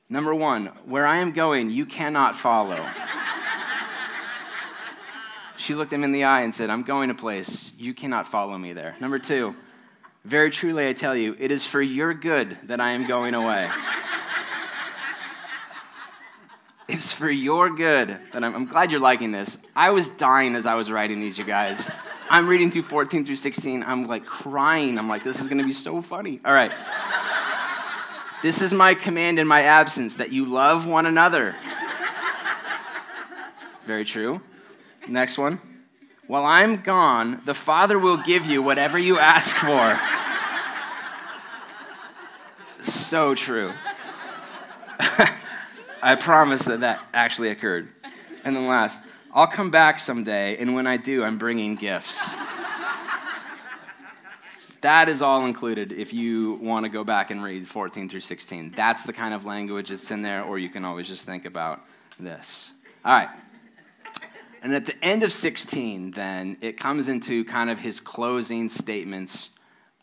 Number 0.10 0.36
one, 0.36 0.66
where 0.84 1.08
I 1.08 1.20
am 1.20 1.32
going, 1.32 1.70
you 1.70 1.86
cannot 1.86 2.36
follow. 2.36 2.86
She 5.62 5.76
looked 5.76 5.94
him 5.94 6.04
in 6.04 6.12
the 6.12 6.24
eye 6.24 6.42
and 6.42 6.52
said, 6.52 6.72
I'm 6.72 6.82
going 6.82 7.12
a 7.12 7.14
place. 7.14 7.72
You 7.78 7.94
cannot 7.94 8.28
follow 8.28 8.58
me 8.58 8.74
there. 8.74 8.96
Number 9.00 9.20
two, 9.20 9.56
very 10.26 10.50
truly 10.50 10.88
I 10.88 10.94
tell 10.94 11.16
you, 11.16 11.36
it 11.38 11.52
is 11.52 11.64
for 11.64 11.80
your 11.80 12.16
good 12.16 12.58
that 12.64 12.82
I 12.82 12.94
am 12.94 13.06
going 13.06 13.36
away. 13.36 13.70
it's 16.90 17.14
for 17.14 17.30
your 17.30 17.70
good 17.70 18.18
that 18.34 18.44
I'm, 18.44 18.56
I'm 18.56 18.66
glad 18.66 18.90
you're 18.90 19.00
liking 19.00 19.32
this. 19.32 19.60
I 19.76 19.92
was 19.92 20.10
dying 20.10 20.56
as 20.56 20.66
I 20.66 20.74
was 20.74 20.92
writing 20.92 21.20
these, 21.20 21.38
you 21.38 21.46
guys. 21.46 21.92
I'm 22.28 22.48
reading 22.48 22.72
through 22.72 22.82
14 22.82 23.24
through 23.24 23.36
16. 23.36 23.84
I'm 23.84 24.08
like 24.08 24.26
crying. 24.26 24.98
I'm 24.98 25.08
like, 25.08 25.24
this 25.24 25.40
is 25.40 25.48
going 25.48 25.60
to 25.60 25.64
be 25.64 25.74
so 25.74 26.02
funny. 26.02 26.42
All 26.44 26.54
right. 26.54 26.72
This 28.42 28.64
is 28.64 28.74
my 28.74 28.96
command 28.96 29.38
in 29.38 29.46
my 29.46 29.62
absence 29.62 30.16
that 30.16 30.32
you 30.32 30.46
love 30.46 30.88
one 30.88 31.06
another. 31.06 31.56
Very 33.86 34.06
true. 34.06 34.42
Next 35.12 35.38
one. 35.38 35.60
While 36.26 36.46
I'm 36.46 36.84
gone, 36.84 37.42
the 37.46 37.54
Father 37.54 38.00
will 38.00 38.16
give 38.16 38.46
you 38.46 38.64
whatever 38.64 38.98
you 38.98 39.20
ask 39.20 39.58
for. 39.58 40.00
so 42.82 43.36
true. 43.36 43.74
I 46.02 46.16
promise 46.16 46.64
that 46.64 46.80
that 46.80 47.06
actually 47.14 47.50
occurred. 47.50 47.90
And 48.46 48.56
then 48.56 48.68
last, 48.68 49.00
I'll 49.34 49.48
come 49.48 49.70
back 49.70 50.00
someday, 50.00 50.56
and 50.56 50.76
when 50.76 50.88
I 50.88 50.96
do, 50.96 51.26
I'm 51.26 51.38
bringing 51.38 51.76
gifts. 51.76 52.34
that 54.80 55.10
is 55.10 55.22
all 55.22 55.46
included 55.46 55.92
if 55.92 56.14
you 56.14 56.54
want 56.54 56.86
to 56.86 56.90
go 56.90 57.04
back 57.04 57.32
and 57.32 57.44
read 57.44 57.68
14 57.68 58.08
through 58.08 58.22
16. 58.22 58.72
That's 58.78 59.04
the 59.04 59.12
kind 59.12 59.34
of 59.34 59.44
language 59.44 59.90
that's 59.90 60.10
in 60.10 60.22
there, 60.22 60.46
or 60.46 60.58
you 60.58 60.70
can 60.70 60.86
always 60.86 61.10
just 61.10 61.26
think 61.26 61.44
about 61.44 61.82
this. 62.18 62.72
All 63.04 63.12
right. 63.12 63.30
And 64.62 64.76
at 64.76 64.86
the 64.86 65.04
end 65.04 65.24
of 65.24 65.32
16, 65.32 66.12
then, 66.12 66.58
it 66.62 66.78
comes 66.78 67.08
into 67.08 67.44
kind 67.46 67.70
of 67.70 67.80
his 67.80 68.00
closing 68.00 68.70
statements 68.70 69.50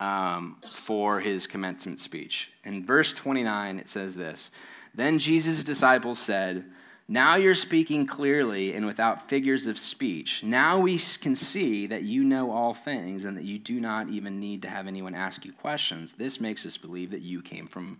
um, 0.01 0.57
for 0.71 1.21
his 1.21 1.47
commencement 1.47 2.01
speech. 2.01 2.51
In 2.65 2.85
verse 2.85 3.13
29, 3.13 3.79
it 3.79 3.89
says 3.89 4.17
this 4.17 4.51
Then 4.95 5.19
Jesus' 5.19 5.63
disciples 5.63 6.19
said, 6.19 6.65
Now 7.07 7.37
you're 7.37 7.55
speaking 7.55 8.05
clearly 8.07 8.75
and 8.75 8.85
without 8.85 9.29
figures 9.29 9.67
of 9.67 9.79
speech. 9.79 10.43
Now 10.43 10.81
we 10.81 10.99
can 10.99 11.37
see 11.37 11.87
that 11.87 12.03
you 12.03 12.25
know 12.25 12.51
all 12.51 12.75
things 12.75 13.25
and 13.25 13.37
that 13.37 13.45
you 13.45 13.61
do 13.61 13.81
not 13.81 14.09
even 14.09 14.41
need 14.41 14.63
to 14.63 14.69
have 14.69 14.89
anyone 14.89 15.15
ask 15.15 15.45
you 15.45 15.53
questions. 15.53 16.15
This 16.15 16.41
makes 16.41 16.67
us 16.67 16.77
believe 16.77 17.13
that 17.13 17.23
you 17.23 17.43
came 17.43 17.69
from 17.69 17.99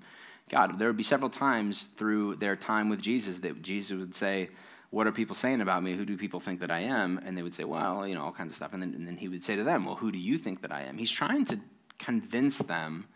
God. 0.49 0.79
There 0.79 0.89
would 0.89 0.97
be 0.97 1.03
several 1.03 1.31
times 1.31 1.89
through 1.97 2.37
their 2.37 2.57
time 2.57 2.89
with 2.89 3.01
Jesus 3.01 3.39
that 3.41 3.63
Jesus 3.63 3.97
would 3.97 4.15
say, 4.15 4.51
what 4.91 5.07
are 5.07 5.13
people 5.13 5.35
saying 5.35 5.61
about 5.61 5.83
me? 5.83 5.95
Who 5.95 6.05
do 6.05 6.17
people 6.17 6.41
think 6.41 6.61
that 6.61 6.71
I 6.71 6.81
am? 6.81 7.21
And 7.25 7.37
they 7.37 7.43
would 7.43 7.55
say, 7.55 7.65
well, 7.65 8.07
you 8.07 8.15
know, 8.15 8.25
all 8.25 8.33
kinds 8.33 8.53
of 8.53 8.57
stuff. 8.57 8.73
And 8.73 8.81
then, 8.81 8.95
and 8.95 9.07
then 9.07 9.17
he 9.17 9.29
would 9.29 9.45
say 9.45 9.55
to 9.57 9.65
them, 9.65 9.85
well, 9.85 9.97
who 9.97 10.11
do 10.11 10.19
you 10.19 10.39
think 10.39 10.63
that 10.63 10.73
I 10.73 10.83
am? 10.83 10.97
He's 10.97 11.11
trying 11.11 11.45
to 11.47 11.61
convince 11.99 12.59
them, 12.59 13.07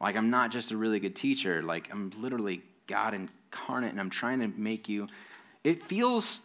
like, 0.00 0.16
I'm 0.16 0.30
not 0.30 0.52
just 0.52 0.70
a 0.70 0.76
really 0.76 1.00
good 1.00 1.16
teacher. 1.16 1.60
Like, 1.62 1.90
I'm 1.90 2.12
literally 2.18 2.62
God 2.86 3.14
incarnate, 3.14 3.90
and 3.90 4.00
I'm 4.00 4.10
trying 4.10 4.40
to 4.40 4.48
make 4.48 4.88
you. 4.88 5.08
It 5.64 5.82
feels 5.82 6.40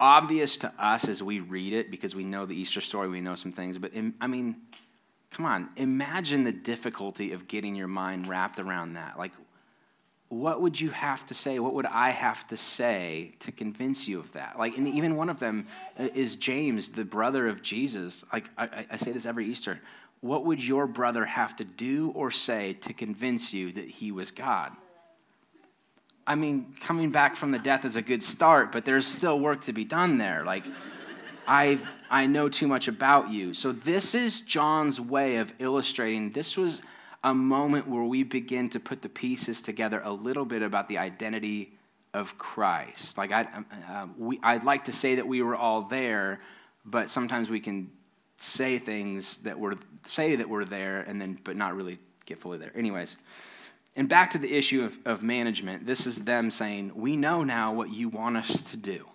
obvious 0.00 0.56
to 0.56 0.72
us 0.78 1.08
as 1.08 1.22
we 1.22 1.40
read 1.40 1.72
it 1.72 1.90
because 1.90 2.14
we 2.14 2.24
know 2.24 2.46
the 2.46 2.54
Easter 2.54 2.80
story, 2.80 3.08
we 3.08 3.20
know 3.20 3.34
some 3.36 3.52
things. 3.52 3.78
But 3.78 3.92
I 4.20 4.26
mean, 4.26 4.56
come 5.30 5.44
on, 5.44 5.68
imagine 5.76 6.42
the 6.42 6.52
difficulty 6.52 7.32
of 7.32 7.46
getting 7.46 7.74
your 7.76 7.86
mind 7.86 8.26
wrapped 8.26 8.58
around 8.58 8.94
that. 8.94 9.18
Like, 9.18 9.32
what 10.30 10.62
would 10.62 10.80
you 10.80 10.90
have 10.90 11.26
to 11.26 11.34
say? 11.34 11.58
What 11.58 11.74
would 11.74 11.86
I 11.86 12.10
have 12.10 12.46
to 12.48 12.56
say 12.56 13.32
to 13.40 13.50
convince 13.50 14.06
you 14.06 14.20
of 14.20 14.32
that? 14.32 14.58
Like, 14.58 14.78
and 14.78 14.86
even 14.86 15.16
one 15.16 15.28
of 15.28 15.40
them 15.40 15.66
uh, 15.98 16.08
is 16.14 16.36
James, 16.36 16.88
the 16.90 17.04
brother 17.04 17.48
of 17.48 17.62
Jesus. 17.62 18.24
Like, 18.32 18.48
I, 18.56 18.86
I 18.92 18.96
say 18.96 19.10
this 19.10 19.26
every 19.26 19.46
Easter. 19.46 19.80
what 20.20 20.44
would 20.46 20.62
your 20.62 20.86
brother 20.86 21.24
have 21.24 21.56
to 21.56 21.64
do 21.64 22.12
or 22.14 22.30
say 22.30 22.74
to 22.74 22.92
convince 22.92 23.52
you 23.52 23.72
that 23.72 23.88
he 23.88 24.12
was 24.12 24.30
God? 24.30 24.70
I 26.28 26.36
mean, 26.36 26.76
coming 26.80 27.10
back 27.10 27.34
from 27.34 27.50
the 27.50 27.58
death 27.58 27.84
is 27.84 27.96
a 27.96 28.02
good 28.02 28.22
start, 28.22 28.70
but 28.70 28.84
there's 28.84 29.06
still 29.06 29.40
work 29.40 29.64
to 29.64 29.72
be 29.72 29.84
done 29.84 30.18
there. 30.18 30.44
Like, 30.44 30.64
I 31.48 31.80
I 32.08 32.26
know 32.26 32.48
too 32.48 32.68
much 32.68 32.86
about 32.86 33.30
you. 33.30 33.52
So 33.52 33.72
this 33.72 34.14
is 34.14 34.42
John's 34.42 35.00
way 35.00 35.38
of 35.38 35.52
illustrating. 35.58 36.30
This 36.30 36.56
was 36.56 36.82
a 37.22 37.34
moment 37.34 37.86
where 37.88 38.02
we 38.02 38.22
begin 38.22 38.68
to 38.70 38.80
put 38.80 39.02
the 39.02 39.08
pieces 39.08 39.60
together 39.60 40.00
a 40.02 40.12
little 40.12 40.44
bit 40.44 40.62
about 40.62 40.88
the 40.88 40.98
identity 40.98 41.72
of 42.14 42.38
Christ. 42.38 43.18
Like 43.18 43.32
I, 43.32 43.46
uh, 43.88 44.06
we, 44.16 44.40
I'd 44.42 44.64
like 44.64 44.86
to 44.86 44.92
say 44.92 45.16
that 45.16 45.26
we 45.26 45.42
were 45.42 45.54
all 45.54 45.82
there, 45.82 46.40
but 46.84 47.10
sometimes 47.10 47.50
we 47.50 47.60
can 47.60 47.90
say 48.38 48.78
things 48.78 49.36
that 49.38 49.58
were 49.58 49.76
say 50.06 50.36
that 50.36 50.48
we're 50.48 50.64
there 50.64 51.00
and 51.02 51.20
then 51.20 51.38
but 51.44 51.56
not 51.56 51.76
really 51.76 51.98
get 52.24 52.40
fully 52.40 52.58
there. 52.58 52.72
Anyways, 52.74 53.16
and 53.96 54.08
back 54.08 54.30
to 54.30 54.38
the 54.38 54.52
issue 54.52 54.82
of, 54.84 54.98
of 55.04 55.22
management. 55.22 55.86
This 55.86 56.06
is 56.06 56.16
them 56.16 56.50
saying, 56.50 56.92
"We 56.94 57.16
know 57.16 57.44
now 57.44 57.72
what 57.72 57.90
you 57.90 58.08
want 58.08 58.38
us 58.38 58.70
to 58.70 58.76
do." 58.76 59.06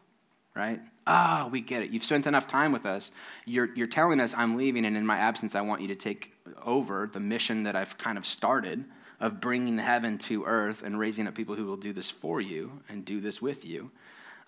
Right? 0.55 0.79
Ah, 1.07 1.47
we 1.51 1.61
get 1.61 1.83
it. 1.83 1.91
You've 1.91 2.03
spent 2.03 2.25
enough 2.25 2.47
time 2.47 2.71
with 2.71 2.85
us. 2.85 3.11
You're, 3.45 3.73
you're 3.75 3.87
telling 3.87 4.19
us 4.19 4.33
I'm 4.35 4.57
leaving, 4.57 4.85
and 4.85 4.97
in 4.97 5.05
my 5.05 5.17
absence, 5.17 5.53
I 5.53 5.61
want 5.61 5.81
you 5.81 5.87
to 5.89 5.95
take 5.95 6.33
over 6.63 7.09
the 7.11 7.19
mission 7.19 7.63
that 7.63 7.75
I've 7.75 7.97
kind 7.97 8.17
of 8.17 8.25
started 8.25 8.85
of 9.19 9.39
bringing 9.39 9.77
heaven 9.77 10.17
to 10.17 10.45
earth 10.45 10.83
and 10.83 10.99
raising 10.99 11.27
up 11.27 11.35
people 11.35 11.55
who 11.55 11.65
will 11.65 11.77
do 11.77 11.93
this 11.93 12.09
for 12.09 12.41
you 12.41 12.81
and 12.89 13.05
do 13.05 13.21
this 13.21 13.41
with 13.41 13.63
you. 13.63 13.91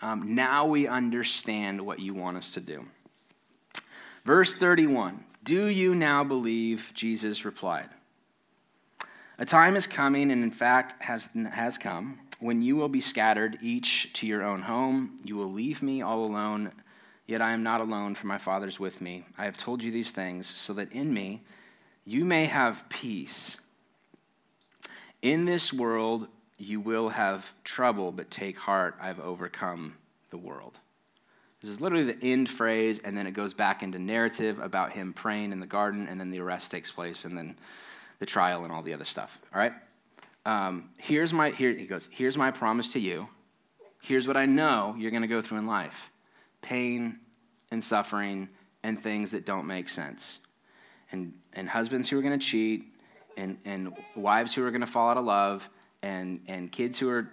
Um, 0.02 0.36
now 0.36 0.66
we 0.66 0.88
understand 0.88 1.82
what 1.86 2.00
you 2.00 2.14
want 2.14 2.38
us 2.38 2.54
to 2.54 2.60
do. 2.60 2.86
Verse 4.26 4.56
31 4.56 5.24
Do 5.44 5.70
you 5.70 5.96
now 5.96 6.24
believe? 6.24 6.92
Jesus 6.94 7.46
replied. 7.46 7.90
A 9.40 9.46
time 9.46 9.76
is 9.76 9.86
coming, 9.86 10.32
and 10.32 10.44
in 10.44 10.52
fact 10.52 11.02
has, 11.04 11.30
has 11.52 11.78
come, 11.78 12.20
when 12.40 12.62
you 12.62 12.76
will 12.76 12.90
be 12.90 13.02
scattered, 13.02 13.58
each 13.62 14.12
to 14.14 14.28
your 14.28 14.44
own 14.44 14.64
home. 14.64 15.18
You 15.24 15.36
will 15.36 15.52
leave 15.52 15.82
me 15.82 16.02
all 16.02 16.26
alone, 16.26 16.72
yet 17.26 17.42
I 17.42 17.52
am 17.52 17.64
not 17.64 17.82
alone, 17.82 18.16
for 18.16 18.28
my 18.28 18.38
Father 18.38 18.68
is 18.68 18.80
with 18.80 19.02
me. 19.02 19.26
I 19.38 19.46
have 19.46 19.58
told 19.58 19.84
you 19.84 19.92
these 19.92 20.12
things, 20.12 20.48
so 20.48 20.74
that 20.74 20.92
in 20.92 21.14
me 21.14 21.44
you 22.06 22.24
may 22.26 22.46
have 22.46 22.88
peace. 22.90 23.58
In 25.22 25.46
this 25.46 25.74
world 25.74 26.28
you 26.58 26.80
will 26.80 27.10
have 27.10 27.54
trouble, 27.64 28.12
but 28.12 28.32
take 28.32 28.58
heart, 28.58 28.96
I've 29.02 29.20
overcome 29.20 29.96
the 30.30 30.38
world. 30.38 30.80
This 31.62 31.72
is 31.72 31.82
literally 31.82 32.06
the 32.06 32.24
end 32.24 32.50
phrase, 32.50 33.00
and 33.04 33.18
then 33.18 33.26
it 33.26 33.32
goes 33.32 33.54
back 33.54 33.82
into 33.82 33.98
narrative 34.00 34.60
about 34.60 34.92
him 34.92 35.14
praying 35.14 35.52
in 35.52 35.60
the 35.60 35.66
garden, 35.68 36.08
and 36.08 36.20
then 36.20 36.30
the 36.30 36.40
arrest 36.40 36.72
takes 36.72 36.92
place, 36.92 37.26
and 37.26 37.38
then 37.38 37.58
the 38.20 38.26
trial 38.26 38.64
and 38.64 38.72
all 38.72 38.84
the 38.84 38.94
other 38.94 39.06
stuff. 39.06 39.40
All 39.54 39.60
right? 39.60 39.74
Um, 40.48 40.92
here's 40.96 41.34
my, 41.34 41.50
here, 41.50 41.74
he 41.74 41.86
goes, 41.86 42.08
here's 42.10 42.38
my 42.38 42.52
promise 42.52 42.94
to 42.94 43.02
you. 43.02 43.28
Here's 44.02 44.26
what 44.26 44.38
I 44.38 44.46
know 44.46 44.96
you're 44.98 45.12
going 45.12 45.24
to 45.24 45.28
go 45.28 45.42
through 45.42 45.58
in 45.58 45.68
life 45.68 46.10
pain 46.62 47.20
and 47.70 47.84
suffering 47.84 48.48
and 48.82 49.02
things 49.02 49.32
that 49.32 49.46
don't 49.46 49.68
make 49.68 49.90
sense. 49.90 50.40
And, 51.12 51.34
and 51.52 51.68
husbands 51.68 52.08
who 52.08 52.18
are 52.18 52.22
going 52.22 52.40
to 52.40 52.46
cheat, 52.46 52.86
and, 53.36 53.58
and 53.66 53.94
wives 54.16 54.54
who 54.54 54.64
are 54.66 54.72
going 54.72 54.82
to 54.82 54.88
fall 54.88 55.10
out 55.10 55.18
of 55.18 55.26
love, 55.26 55.70
and, 56.02 56.40
and 56.48 56.72
kids 56.72 56.98
who 56.98 57.10
are 57.10 57.30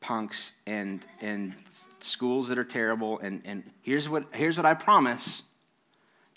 punks, 0.00 0.52
and, 0.68 1.04
and 1.20 1.52
schools 1.98 2.48
that 2.48 2.60
are 2.60 2.64
terrible. 2.64 3.18
And, 3.18 3.42
and 3.44 3.64
here's, 3.82 4.08
what, 4.08 4.24
here's 4.32 4.56
what 4.56 4.66
I 4.66 4.74
promise 4.74 5.42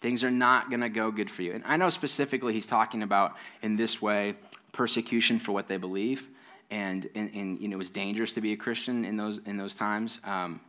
things 0.01 0.23
are 0.23 0.31
not 0.31 0.69
going 0.69 0.81
to 0.81 0.89
go 0.89 1.11
good 1.11 1.29
for 1.29 1.43
you. 1.43 1.53
And 1.53 1.63
I 1.65 1.77
know 1.77 1.89
specifically 1.89 2.53
he's 2.53 2.67
talking 2.67 3.03
about 3.03 3.35
in 3.61 3.75
this 3.75 4.01
way 4.01 4.35
persecution 4.71 5.39
for 5.39 5.51
what 5.51 5.67
they 5.67 5.77
believe. 5.77 6.27
And, 6.71 7.09
and, 7.15 7.31
and 7.33 7.59
you 7.59 7.67
know, 7.67 7.75
it 7.75 7.77
was 7.77 7.89
dangerous 7.89 8.33
to 8.33 8.41
be 8.41 8.53
a 8.53 8.57
Christian 8.57 9.05
in 9.05 9.17
those, 9.17 9.39
in 9.45 9.57
those 9.57 9.75
times. 9.75 10.19
Um, 10.23 10.61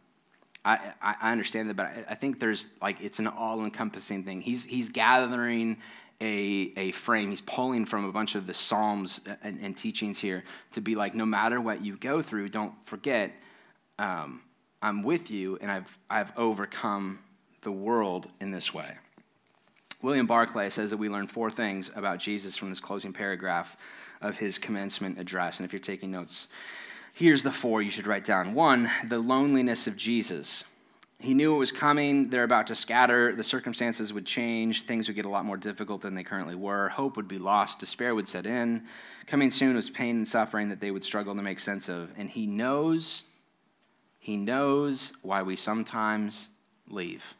I, 0.64 0.92
I 1.00 1.32
understand 1.32 1.70
that, 1.70 1.76
but 1.76 1.90
I, 2.08 2.14
think 2.14 2.38
there's 2.38 2.66
like 2.82 3.00
it's 3.00 3.18
an 3.18 3.26
all 3.26 3.64
encompassing 3.64 4.24
thing. 4.24 4.42
He's, 4.42 4.64
he's 4.64 4.90
gathering 4.90 5.78
a, 6.20 6.72
a 6.76 6.92
frame. 6.92 7.30
He's 7.30 7.40
pulling 7.40 7.86
from 7.86 8.04
a 8.04 8.12
bunch 8.12 8.34
of 8.34 8.46
the 8.46 8.52
Psalms 8.52 9.20
and, 9.42 9.58
and 9.62 9.76
teachings 9.76 10.18
here 10.18 10.44
to 10.72 10.82
be 10.82 10.94
like, 10.94 11.14
no 11.14 11.24
matter 11.24 11.60
what 11.60 11.82
you 11.82 11.96
go 11.96 12.20
through, 12.20 12.50
don't 12.50 12.74
forget, 12.86 13.32
um, 13.98 14.42
I'm 14.82 15.02
with 15.02 15.30
you 15.30 15.58
and 15.60 15.70
I've, 15.70 15.98
I've 16.10 16.32
overcome 16.36 17.20
the 17.62 17.72
world 17.72 18.28
in 18.40 18.50
this 18.50 18.72
way. 18.72 18.96
William 20.02 20.26
Barclay 20.26 20.70
says 20.70 20.90
that 20.90 20.96
we 20.96 21.08
learn 21.08 21.26
four 21.26 21.50
things 21.50 21.90
about 21.94 22.18
Jesus 22.18 22.56
from 22.56 22.70
this 22.70 22.80
closing 22.80 23.12
paragraph 23.12 23.76
of 24.22 24.38
his 24.38 24.58
commencement 24.58 25.18
address. 25.18 25.58
And 25.58 25.66
if 25.66 25.72
you're 25.72 25.80
taking 25.80 26.10
notes, 26.10 26.48
here's 27.12 27.42
the 27.42 27.52
four 27.52 27.82
you 27.82 27.90
should 27.90 28.06
write 28.06 28.24
down. 28.24 28.54
One, 28.54 28.90
the 29.06 29.18
loneliness 29.18 29.86
of 29.86 29.96
Jesus. 29.96 30.64
He 31.18 31.34
knew 31.34 31.54
it 31.54 31.58
was 31.58 31.70
coming. 31.70 32.30
They're 32.30 32.44
about 32.44 32.68
to 32.68 32.74
scatter. 32.74 33.36
The 33.36 33.44
circumstances 33.44 34.10
would 34.10 34.24
change. 34.24 34.84
Things 34.84 35.06
would 35.06 35.16
get 35.16 35.26
a 35.26 35.30
lot 35.30 35.44
more 35.44 35.58
difficult 35.58 36.00
than 36.00 36.14
they 36.14 36.24
currently 36.24 36.54
were. 36.54 36.88
Hope 36.88 37.16
would 37.16 37.28
be 37.28 37.38
lost. 37.38 37.78
Despair 37.78 38.14
would 38.14 38.26
set 38.26 38.46
in. 38.46 38.84
Coming 39.26 39.50
soon 39.50 39.76
was 39.76 39.90
pain 39.90 40.16
and 40.16 40.28
suffering 40.28 40.70
that 40.70 40.80
they 40.80 40.90
would 40.90 41.04
struggle 41.04 41.34
to 41.34 41.42
make 41.42 41.60
sense 41.60 41.90
of. 41.90 42.10
And 42.16 42.30
he 42.30 42.46
knows, 42.46 43.24
he 44.18 44.38
knows 44.38 45.12
why 45.20 45.42
we 45.42 45.56
sometimes 45.56 46.48
leave. 46.88 47.34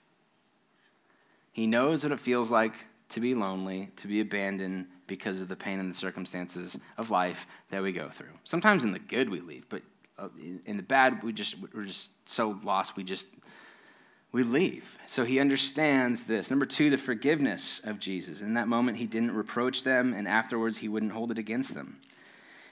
He 1.53 1.67
knows 1.67 2.03
what 2.03 2.13
it 2.13 2.21
feels 2.21 2.51
like 2.51 2.75
to 3.11 3.21
be 3.21 3.35
lonely, 3.35 3.91
to 3.97 4.07
be 4.07 4.21
abandoned 4.21 4.87
because 5.07 5.41
of 5.41 5.49
the 5.49 5.57
pain 5.57 5.81
and 5.81 5.91
the 5.91 5.97
circumstances 5.97 6.79
of 6.97 7.11
life 7.11 7.47
that 7.71 7.83
we 7.83 7.93
go 7.93 8.09
through. 8.09 8.33
Sometimes 8.45 8.85
in 8.85 8.93
the 8.93 9.01
good 9.01 9.29
we 9.29 9.41
leave, 9.41 9.69
but 9.69 9.83
uh, 10.19 10.29
in 10.65 10.77
the 10.77 10.83
bad 10.83 11.23
we 11.23 11.33
just 11.33 11.57
we're 11.75 11.85
just 11.85 12.13
so 12.29 12.59
lost 12.63 12.97
we 12.97 13.03
just 13.03 13.27
we 14.33 14.45
leave. 14.45 14.97
So 15.07 15.25
he 15.25 15.41
understands 15.41 16.23
this. 16.23 16.51
Number 16.51 16.67
2, 16.67 16.91
the 16.91 16.99
forgiveness 16.99 17.81
of 17.83 17.99
Jesus. 17.99 18.41
In 18.41 18.55
that 18.55 18.69
moment 18.69 18.99
he 18.99 19.07
didn't 19.07 19.33
reproach 19.33 19.83
them 19.83 20.15
and 20.15 20.29
afterwards 20.29 20.79
he 20.79 20.89
wouldn't 20.89 21.13
hold 21.13 21.33
it 21.33 21.39
against 21.39 21.75
them. 21.75 21.99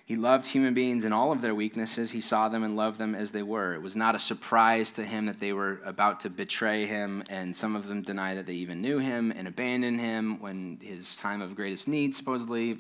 He 0.09 0.17
loved 0.17 0.47
human 0.47 0.73
beings 0.73 1.05
in 1.05 1.13
all 1.13 1.33
of 1.33 1.43
their 1.43 1.55
weaknesses. 1.55 2.13
He 2.13 2.23
saw 2.23 2.49
them 2.49 2.65
and 2.65 2.75
loved 2.75 2.99
them 2.99 3.15
as 3.15 3.31
they 3.31 3.43
were. 3.43 3.75
It 3.75 3.83
was 3.83 3.95
not 3.95 4.15
a 4.15 4.19
surprise 4.19 4.91
to 4.93 5.05
him 5.05 5.27
that 5.27 5.39
they 5.39 5.53
were 5.53 5.83
about 5.85 6.21
to 6.21 6.31
betray 6.31 6.87
him, 6.87 7.23
and 7.29 7.55
some 7.55 7.77
of 7.77 7.89
them 7.89 8.01
deny 8.01 8.35
that 8.35 8.47
they 8.47 8.55
even 8.55 8.81
knew 8.81 9.01
him 9.01 9.31
and 9.37 9.47
abandon 9.47 9.99
him 9.99 10.41
when 10.41 10.79
his 10.81 11.19
time 11.19 11.43
of 11.43 11.55
greatest 11.55 11.89
need, 11.89 12.15
supposedly, 12.15 12.73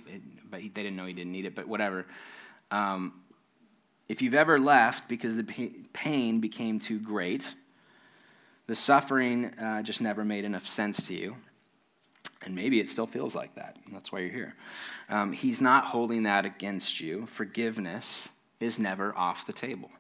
but 0.51 0.61
they 0.63 0.69
didn't 0.69 0.97
know 0.97 1.05
he 1.05 1.13
didn't 1.13 1.33
need 1.33 1.45
it, 1.45 1.55
but 1.55 1.69
whatever. 1.69 2.07
Um, 2.71 3.13
if 4.09 4.23
you've 4.23 4.33
ever 4.33 4.59
left 4.59 5.07
because 5.07 5.37
the 5.37 5.45
pain 5.93 6.41
became 6.41 6.81
too 6.81 6.99
great, 6.99 7.55
the 8.69 8.75
suffering 8.75 9.53
uh, 9.59 9.83
just 9.83 10.01
never 10.01 10.25
made 10.25 10.47
enough 10.47 10.67
sense 10.67 11.07
to 11.09 11.15
you, 11.15 11.37
and 12.45 12.55
maybe 12.55 12.81
it 12.81 12.89
still 12.89 13.07
feels 13.07 13.35
like 13.35 13.55
that. 13.57 13.77
that's 13.93 14.13
why 14.13 14.21
you're 14.21 14.31
here. 14.31 14.55
Um, 15.09 15.33
he's 15.33 15.61
not 15.61 15.87
holding 15.87 16.23
that 16.25 16.47
against 16.47 17.01
you. 17.01 17.27
Forgiveness 17.27 18.31
is 18.61 18.79
never 18.79 19.17
off 19.17 19.47
the 19.47 19.53
table. 19.53 19.91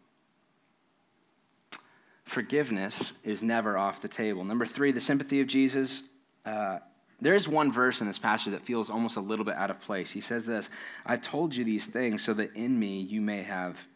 Forgiveness 2.24 3.14
is 3.24 3.42
never 3.42 3.76
off 3.76 4.00
the 4.00 4.08
table. 4.08 4.44
Number 4.44 4.66
three, 4.66 4.92
the 4.92 5.00
sympathy 5.00 5.40
of 5.40 5.46
Jesus. 5.46 6.02
Uh, 6.44 6.78
there's 7.20 7.48
one 7.48 7.72
verse 7.72 8.00
in 8.00 8.06
this 8.06 8.18
passage 8.18 8.52
that 8.52 8.64
feels 8.64 8.90
almost 8.90 9.16
a 9.16 9.20
little 9.20 9.44
bit 9.44 9.54
out 9.54 9.70
of 9.70 9.80
place. 9.80 10.10
He 10.10 10.20
says 10.20 10.46
this 10.46 10.68
I've 11.04 11.22
told 11.22 11.56
you 11.56 11.64
these 11.64 11.86
things 11.86 12.22
so 12.22 12.34
that 12.34 12.54
in 12.54 12.78
me 12.78 13.00
you 13.00 13.20
may 13.20 13.42
have 13.42 13.86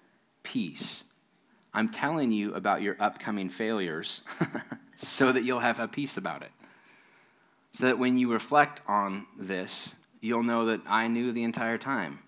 peace. 0.43 1.05
I'm 1.75 1.91
telling 1.91 2.33
you 2.33 2.55
about 2.55 2.83
your 2.83 2.97
upcoming 2.99 3.49
failures 3.49 4.23
so 4.97 5.33
that 5.33 5.45
you'll 5.45 5.61
have 5.61 5.79
a 5.79 5.89
peace 5.89 6.17
about 6.17 6.43
it 6.43 6.51
so 7.73 7.87
that 7.87 7.99
when 7.99 8.19
you 8.19 8.31
reflect 8.31 8.81
on 8.87 9.27
this, 9.39 9.95
you'll 10.21 10.43
know 10.43 10.67
that 10.67 10.81
I 10.87 11.09
knew 11.09 11.33
the 11.33 11.43
entire 11.43 11.79
time. 11.79 12.21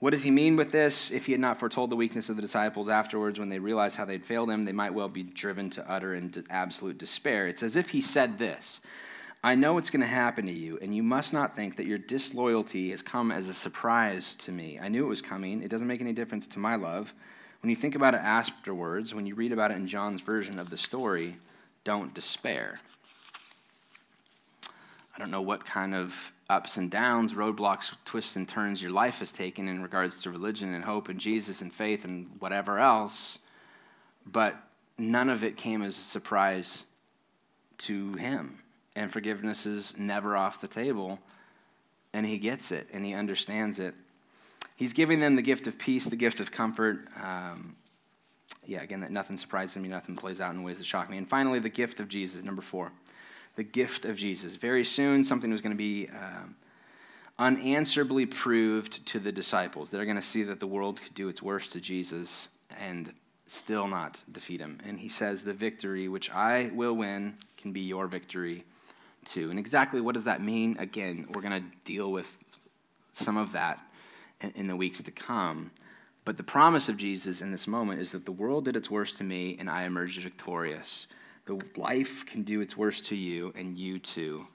What 0.00 0.10
does 0.10 0.24
he 0.24 0.30
mean 0.30 0.56
with 0.56 0.72
this? 0.72 1.10
If 1.10 1.26
he 1.26 1.32
had 1.32 1.40
not 1.40 1.60
foretold 1.60 1.90
the 1.90 1.96
weakness 1.96 2.28
of 2.28 2.36
the 2.36 2.42
disciples 2.42 2.88
afterwards, 2.88 3.38
when 3.38 3.48
they 3.48 3.58
realized 3.58 3.96
how 3.96 4.04
they'd 4.04 4.26
failed 4.26 4.50
him, 4.50 4.64
they 4.64 4.72
might 4.72 4.92
well 4.92 5.08
be 5.08 5.22
driven 5.22 5.70
to 5.70 5.90
utter 5.90 6.14
and 6.14 6.44
absolute 6.50 6.98
despair. 6.98 7.46
It's 7.46 7.62
as 7.62 7.76
if 7.76 7.90
he 7.90 8.00
said 8.00 8.38
this 8.38 8.80
I 9.42 9.54
know 9.54 9.74
what's 9.74 9.90
going 9.90 10.00
to 10.00 10.06
happen 10.06 10.46
to 10.46 10.52
you, 10.52 10.78
and 10.80 10.94
you 10.94 11.02
must 11.02 11.34
not 11.34 11.54
think 11.54 11.76
that 11.76 11.86
your 11.86 11.98
disloyalty 11.98 12.90
has 12.90 13.02
come 13.02 13.30
as 13.30 13.48
a 13.48 13.54
surprise 13.54 14.34
to 14.36 14.52
me. 14.52 14.78
I 14.80 14.88
knew 14.88 15.04
it 15.04 15.08
was 15.08 15.22
coming. 15.22 15.62
It 15.62 15.68
doesn't 15.68 15.86
make 15.86 16.00
any 16.00 16.14
difference 16.14 16.46
to 16.48 16.58
my 16.58 16.76
love. 16.76 17.12
When 17.60 17.68
you 17.68 17.76
think 17.76 17.94
about 17.94 18.14
it 18.14 18.22
afterwards, 18.22 19.14
when 19.14 19.26
you 19.26 19.34
read 19.34 19.52
about 19.52 19.70
it 19.70 19.76
in 19.76 19.86
John's 19.86 20.22
version 20.22 20.58
of 20.58 20.70
the 20.70 20.78
story, 20.78 21.36
don't 21.84 22.14
despair. 22.14 22.80
I 25.14 25.18
don't 25.18 25.30
know 25.30 25.42
what 25.42 25.64
kind 25.64 25.94
of 25.94 26.32
ups 26.50 26.76
and 26.76 26.90
downs, 26.90 27.32
roadblocks, 27.32 27.94
twists 28.04 28.34
and 28.36 28.48
turns 28.48 28.82
your 28.82 28.90
life 28.90 29.20
has 29.20 29.30
taken 29.30 29.68
in 29.68 29.82
regards 29.82 30.22
to 30.22 30.30
religion 30.30 30.74
and 30.74 30.84
hope 30.84 31.08
and 31.08 31.20
Jesus 31.20 31.60
and 31.60 31.72
faith 31.72 32.04
and 32.04 32.28
whatever 32.40 32.78
else, 32.78 33.38
but 34.26 34.56
none 34.98 35.28
of 35.28 35.44
it 35.44 35.56
came 35.56 35.82
as 35.82 35.96
a 35.96 36.00
surprise 36.00 36.84
to 37.78 38.12
him. 38.14 38.58
and 38.96 39.10
forgiveness 39.12 39.66
is 39.66 39.94
never 39.98 40.36
off 40.36 40.60
the 40.60 40.68
table. 40.68 41.18
And 42.12 42.24
he 42.24 42.38
gets 42.38 42.70
it 42.70 42.88
and 42.92 43.04
he 43.04 43.12
understands 43.12 43.80
it. 43.80 43.94
He's 44.76 44.92
giving 44.92 45.18
them 45.18 45.34
the 45.34 45.42
gift 45.42 45.66
of 45.66 45.78
peace, 45.78 46.04
the 46.04 46.16
gift 46.16 46.38
of 46.38 46.52
comfort. 46.52 47.08
Um, 47.20 47.74
yeah, 48.64 48.82
again, 48.82 49.00
that 49.00 49.10
nothing 49.10 49.36
surprises 49.36 49.76
me, 49.78 49.88
nothing 49.88 50.14
plays 50.14 50.40
out 50.40 50.54
in 50.54 50.62
ways 50.62 50.78
that 50.78 50.86
shock 50.86 51.10
me. 51.10 51.18
And 51.18 51.28
finally, 51.28 51.58
the 51.58 51.68
gift 51.68 51.98
of 51.98 52.08
Jesus, 52.08 52.44
number 52.44 52.62
four. 52.62 52.92
The 53.56 53.64
gift 53.64 54.04
of 54.04 54.16
Jesus. 54.16 54.56
Very 54.56 54.84
soon, 54.84 55.24
something 55.24 55.50
was 55.50 55.62
going 55.62 55.72
to 55.72 55.76
be 55.76 56.08
um, 56.08 56.56
unanswerably 57.38 58.26
proved 58.26 59.06
to 59.06 59.18
the 59.18 59.32
disciples. 59.32 59.90
They're 59.90 60.04
going 60.04 60.16
to 60.16 60.22
see 60.22 60.42
that 60.44 60.60
the 60.60 60.66
world 60.66 61.00
could 61.00 61.14
do 61.14 61.28
its 61.28 61.42
worst 61.42 61.72
to 61.72 61.80
Jesus 61.80 62.48
and 62.78 63.12
still 63.46 63.88
not 63.88 64.22
defeat 64.30 64.60
him. 64.60 64.80
And 64.84 64.98
he 64.98 65.08
says, 65.08 65.42
The 65.42 65.52
victory 65.52 66.08
which 66.08 66.30
I 66.30 66.70
will 66.74 66.94
win 66.94 67.36
can 67.56 67.72
be 67.72 67.80
your 67.80 68.06
victory 68.06 68.64
too. 69.24 69.50
And 69.50 69.58
exactly 69.58 70.00
what 70.00 70.14
does 70.14 70.24
that 70.24 70.42
mean? 70.42 70.76
Again, 70.78 71.26
we're 71.32 71.40
going 71.42 71.62
to 71.62 71.76
deal 71.84 72.12
with 72.12 72.36
some 73.12 73.36
of 73.36 73.52
that 73.52 73.80
in, 74.40 74.52
in 74.56 74.66
the 74.66 74.76
weeks 74.76 75.02
to 75.02 75.10
come. 75.10 75.70
But 76.24 76.36
the 76.36 76.42
promise 76.42 76.88
of 76.88 76.96
Jesus 76.96 77.42
in 77.42 77.52
this 77.52 77.66
moment 77.66 78.00
is 78.00 78.12
that 78.12 78.24
the 78.24 78.32
world 78.32 78.64
did 78.64 78.76
its 78.76 78.90
worst 78.90 79.16
to 79.18 79.24
me 79.24 79.56
and 79.58 79.68
I 79.68 79.84
emerged 79.84 80.20
victorious. 80.22 81.06
The 81.46 81.60
life 81.76 82.24
can 82.26 82.42
do 82.42 82.60
its 82.60 82.76
worst 82.76 83.06
to 83.06 83.16
you 83.16 83.52
and 83.54 83.76
you 83.76 83.98
too 83.98 84.46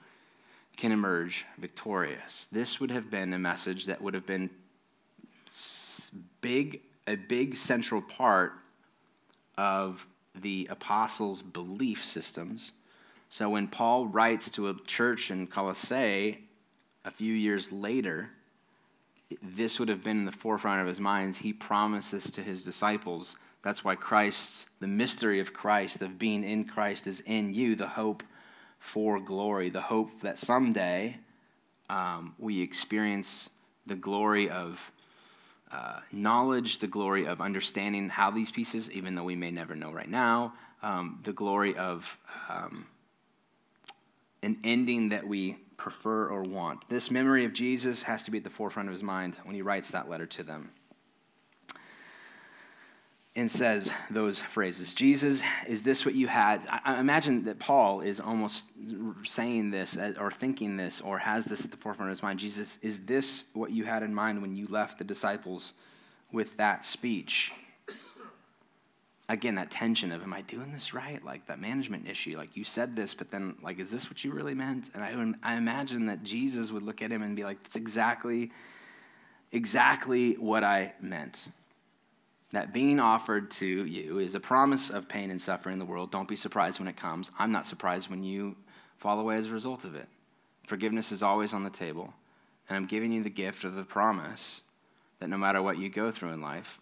can 0.76 0.92
emerge 0.92 1.44
victorious. 1.58 2.48
This 2.50 2.80
would 2.80 2.90
have 2.90 3.10
been 3.10 3.32
a 3.34 3.38
message 3.38 3.86
that 3.86 4.00
would 4.00 4.14
have 4.14 4.26
been 4.26 4.50
big 6.40 6.80
a 7.06 7.16
big 7.16 7.56
central 7.56 8.00
part 8.00 8.52
of 9.56 10.06
the 10.34 10.68
apostles' 10.70 11.42
belief 11.42 12.04
systems. 12.04 12.72
So 13.30 13.50
when 13.50 13.68
Paul 13.68 14.06
writes 14.06 14.48
to 14.50 14.68
a 14.68 14.74
church 14.86 15.30
in 15.30 15.46
Colossae 15.46 16.38
a 17.04 17.10
few 17.10 17.34
years 17.34 17.72
later, 17.72 18.30
this 19.42 19.78
would 19.78 19.88
have 19.88 20.02
been 20.02 20.18
in 20.18 20.24
the 20.24 20.32
forefront 20.32 20.80
of 20.80 20.86
his 20.86 21.00
minds. 21.00 21.38
He 21.38 21.52
promised 21.52 22.12
this 22.12 22.30
to 22.32 22.42
his 22.42 22.62
disciples. 22.62 23.36
That's 23.62 23.84
why 23.84 23.94
Christ, 23.94 24.66
the 24.80 24.86
mystery 24.86 25.40
of 25.40 25.52
Christ, 25.52 26.00
of 26.00 26.18
being 26.18 26.44
in 26.44 26.64
Christ, 26.64 27.06
is 27.06 27.20
in 27.20 27.52
you, 27.52 27.76
the 27.76 27.88
hope 27.88 28.22
for 28.78 29.20
glory, 29.20 29.68
the 29.68 29.82
hope 29.82 30.20
that 30.22 30.38
someday 30.38 31.18
um, 31.90 32.34
we 32.38 32.62
experience 32.62 33.50
the 33.86 33.94
glory 33.94 34.48
of 34.48 34.92
uh, 35.70 36.00
knowledge, 36.10 36.78
the 36.78 36.86
glory 36.86 37.26
of 37.26 37.40
understanding 37.40 38.08
how 38.08 38.30
these 38.30 38.50
pieces, 38.50 38.90
even 38.90 39.14
though 39.14 39.24
we 39.24 39.36
may 39.36 39.50
never 39.50 39.74
know 39.74 39.92
right 39.92 40.08
now, 40.08 40.54
um, 40.82 41.20
the 41.24 41.32
glory 41.32 41.76
of 41.76 42.18
um, 42.48 42.86
an 44.42 44.56
ending 44.64 45.10
that 45.10 45.26
we 45.26 45.58
prefer 45.76 46.26
or 46.28 46.42
want. 46.42 46.88
This 46.88 47.10
memory 47.10 47.44
of 47.44 47.52
Jesus 47.52 48.02
has 48.02 48.24
to 48.24 48.30
be 48.30 48.38
at 48.38 48.44
the 48.44 48.50
forefront 48.50 48.88
of 48.88 48.92
his 48.92 49.02
mind 49.02 49.36
when 49.44 49.54
he 49.54 49.62
writes 49.62 49.90
that 49.90 50.08
letter 50.08 50.26
to 50.26 50.42
them. 50.42 50.70
And 53.36 53.48
says 53.48 53.92
those 54.10 54.40
phrases 54.40 54.92
Jesus, 54.92 55.40
is 55.66 55.82
this 55.82 56.04
what 56.04 56.14
you 56.14 56.26
had? 56.26 56.66
I 56.68 56.98
imagine 56.98 57.44
that 57.44 57.60
Paul 57.60 58.00
is 58.00 58.20
almost 58.20 58.64
saying 59.24 59.70
this 59.70 59.96
uh, 59.96 60.14
or 60.18 60.32
thinking 60.32 60.76
this 60.76 61.00
or 61.00 61.18
has 61.18 61.44
this 61.44 61.64
at 61.64 61.70
the 61.70 61.76
forefront 61.76 62.10
of 62.10 62.16
his 62.16 62.24
mind. 62.24 62.40
Jesus, 62.40 62.78
is 62.82 63.00
this 63.00 63.44
what 63.52 63.70
you 63.70 63.84
had 63.84 64.02
in 64.02 64.12
mind 64.12 64.42
when 64.42 64.56
you 64.56 64.66
left 64.66 64.98
the 64.98 65.04
disciples 65.04 65.74
with 66.32 66.56
that 66.56 66.84
speech? 66.84 67.52
again 69.30 69.54
that 69.54 69.70
tension 69.70 70.10
of 70.10 70.22
am 70.22 70.32
i 70.32 70.40
doing 70.42 70.72
this 70.72 70.92
right 70.92 71.24
like 71.24 71.46
that 71.46 71.60
management 71.60 72.08
issue 72.08 72.36
like 72.36 72.56
you 72.56 72.64
said 72.64 72.96
this 72.96 73.14
but 73.14 73.30
then 73.30 73.54
like 73.62 73.78
is 73.78 73.90
this 73.90 74.10
what 74.10 74.24
you 74.24 74.32
really 74.32 74.54
meant 74.54 74.90
and 74.92 75.04
i, 75.04 75.52
I 75.52 75.54
imagine 75.54 76.06
that 76.06 76.24
jesus 76.24 76.72
would 76.72 76.82
look 76.82 77.00
at 77.00 77.12
him 77.12 77.22
and 77.22 77.36
be 77.36 77.44
like 77.44 77.62
that's 77.62 77.76
exactly 77.76 78.50
exactly 79.52 80.34
what 80.34 80.64
i 80.64 80.92
meant 81.00 81.48
that 82.52 82.72
being 82.72 82.98
offered 82.98 83.50
to 83.50 83.66
you 83.66 84.18
is 84.18 84.34
a 84.34 84.40
promise 84.40 84.90
of 84.90 85.08
pain 85.08 85.30
and 85.30 85.40
suffering 85.40 85.74
in 85.74 85.78
the 85.78 85.84
world 85.84 86.10
don't 86.10 86.28
be 86.28 86.36
surprised 86.36 86.78
when 86.78 86.88
it 86.88 86.96
comes 86.96 87.30
i'm 87.38 87.52
not 87.52 87.66
surprised 87.66 88.10
when 88.10 88.22
you 88.22 88.56
fall 88.98 89.18
away 89.18 89.36
as 89.36 89.46
a 89.46 89.50
result 89.50 89.84
of 89.84 89.94
it 89.94 90.08
forgiveness 90.66 91.12
is 91.12 91.22
always 91.22 91.52
on 91.52 91.64
the 91.64 91.70
table 91.70 92.12
and 92.68 92.76
i'm 92.76 92.86
giving 92.86 93.12
you 93.12 93.22
the 93.22 93.30
gift 93.30 93.64
of 93.64 93.74
the 93.74 93.84
promise 93.84 94.62
that 95.18 95.28
no 95.28 95.38
matter 95.38 95.62
what 95.62 95.78
you 95.78 95.88
go 95.88 96.10
through 96.10 96.32
in 96.32 96.40
life 96.40 96.78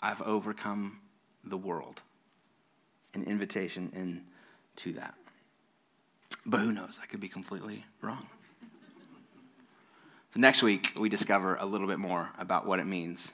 i've 0.00 0.22
overcome 0.22 0.98
the 1.44 1.56
world. 1.56 2.02
An 3.14 3.24
invitation 3.24 3.90
into 3.94 4.92
that. 4.94 5.14
But 6.46 6.60
who 6.60 6.72
knows? 6.72 6.98
I 7.02 7.06
could 7.06 7.20
be 7.20 7.28
completely 7.28 7.84
wrong. 8.00 8.26
So 10.34 10.40
next 10.40 10.62
week, 10.62 10.92
we 10.98 11.08
discover 11.08 11.56
a 11.56 11.66
little 11.66 11.86
bit 11.86 11.98
more 11.98 12.30
about 12.38 12.66
what 12.66 12.78
it 12.78 12.86
means 12.86 13.32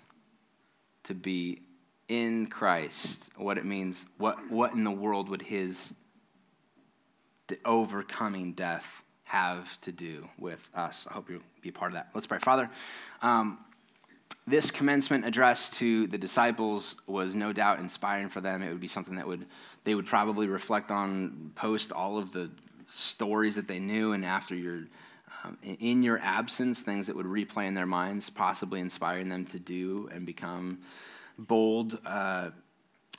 to 1.09 1.15
be 1.15 1.63
in 2.07 2.47
Christ, 2.47 3.31
what 3.37 3.59
it 3.59 3.65
means, 3.65 4.07
what, 4.19 4.51
what 4.51 4.73
in 4.73 4.85
the 4.85 4.91
world 4.91 5.29
would 5.29 5.43
his 5.43 5.93
overcoming 7.65 8.53
death 8.53 9.03
have 9.25 9.81
to 9.81 9.91
do 9.93 10.29
with 10.39 10.69
us. 10.75 11.07
I 11.11 11.15
hope 11.15 11.31
you'll 11.31 11.41
be 11.63 11.71
a 11.71 11.73
part 11.73 11.93
of 11.93 11.95
that. 11.95 12.09
Let's 12.15 12.27
pray. 12.27 12.39
Father, 12.39 12.69
um, 13.23 13.59
this 14.47 14.71
commencement 14.71 15.25
address 15.25 15.71
to 15.79 16.07
the 16.09 16.19
disciples 16.19 16.97
was 17.07 17.35
no 17.35 17.55
doubt 17.55 17.79
inspiring 17.79 18.29
for 18.29 18.43
them. 18.43 18.63
It 18.63 18.71
would 18.71 18.81
be 18.81 18.89
something 18.89 19.17
that 19.17 19.27
would 19.27 19.47
they 19.85 19.95
would 19.95 20.07
probably 20.07 20.47
reflect 20.47 20.91
on 20.91 21.53
post 21.55 21.93
all 21.93 22.19
of 22.19 22.33
the 22.33 22.51
stories 22.87 23.57
that 23.57 23.69
they 23.69 23.79
knew, 23.79 24.13
and 24.13 24.25
after 24.25 24.55
your 24.55 24.85
um, 25.45 25.59
in 25.63 26.03
your 26.03 26.19
absence, 26.19 26.81
things 26.81 27.07
that 27.07 27.17
would 27.17 27.27
replay 27.27 27.67
in 27.67 27.75
their 27.75 27.87
minds, 27.87 28.31
possibly 28.31 28.81
inspiring 28.81 29.29
them 29.29 29.45
to 29.47 29.59
do 29.59 30.09
and 30.13 30.27
become 30.27 30.81
bold. 31.39 31.99
Uh, 32.05 32.51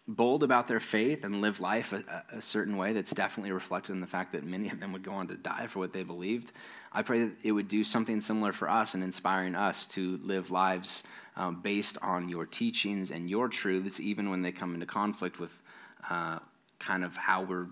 bold 0.07 0.41
about 0.41 0.67
their 0.67 0.79
faith 0.79 1.23
and 1.23 1.39
live 1.39 1.59
life 1.59 1.93
a, 1.93 2.23
a, 2.33 2.41
certain 2.41 2.77
way 2.77 2.93
that's 2.93 3.11
definitely 3.11 3.51
reflected 3.51 3.91
in 3.91 4.01
the 4.01 4.07
fact 4.07 4.31
that 4.31 4.43
many 4.43 4.67
of 4.67 4.79
them 4.79 4.91
would 4.91 5.03
go 5.03 5.11
on 5.11 5.27
to 5.27 5.35
die 5.35 5.67
for 5.67 5.77
what 5.77 5.93
they 5.93 6.01
believed. 6.01 6.51
I 6.91 7.03
pray 7.03 7.25
that 7.25 7.33
it 7.43 7.51
would 7.51 7.67
do 7.67 7.83
something 7.83 8.19
similar 8.19 8.51
for 8.51 8.67
us 8.67 8.95
and 8.95 9.03
inspiring 9.03 9.53
us 9.53 9.85
to 9.89 10.19
live 10.23 10.49
lives 10.49 11.03
um, 11.35 11.61
based 11.61 11.99
on 12.01 12.27
your 12.27 12.47
teachings 12.47 13.11
and 13.11 13.29
your 13.29 13.49
truths, 13.49 13.99
even 13.99 14.31
when 14.31 14.41
they 14.41 14.51
come 14.51 14.73
into 14.73 14.87
conflict 14.87 15.39
with 15.39 15.61
uh, 16.09 16.39
kind 16.79 17.03
of 17.03 17.15
how 17.15 17.43
we're 17.43 17.67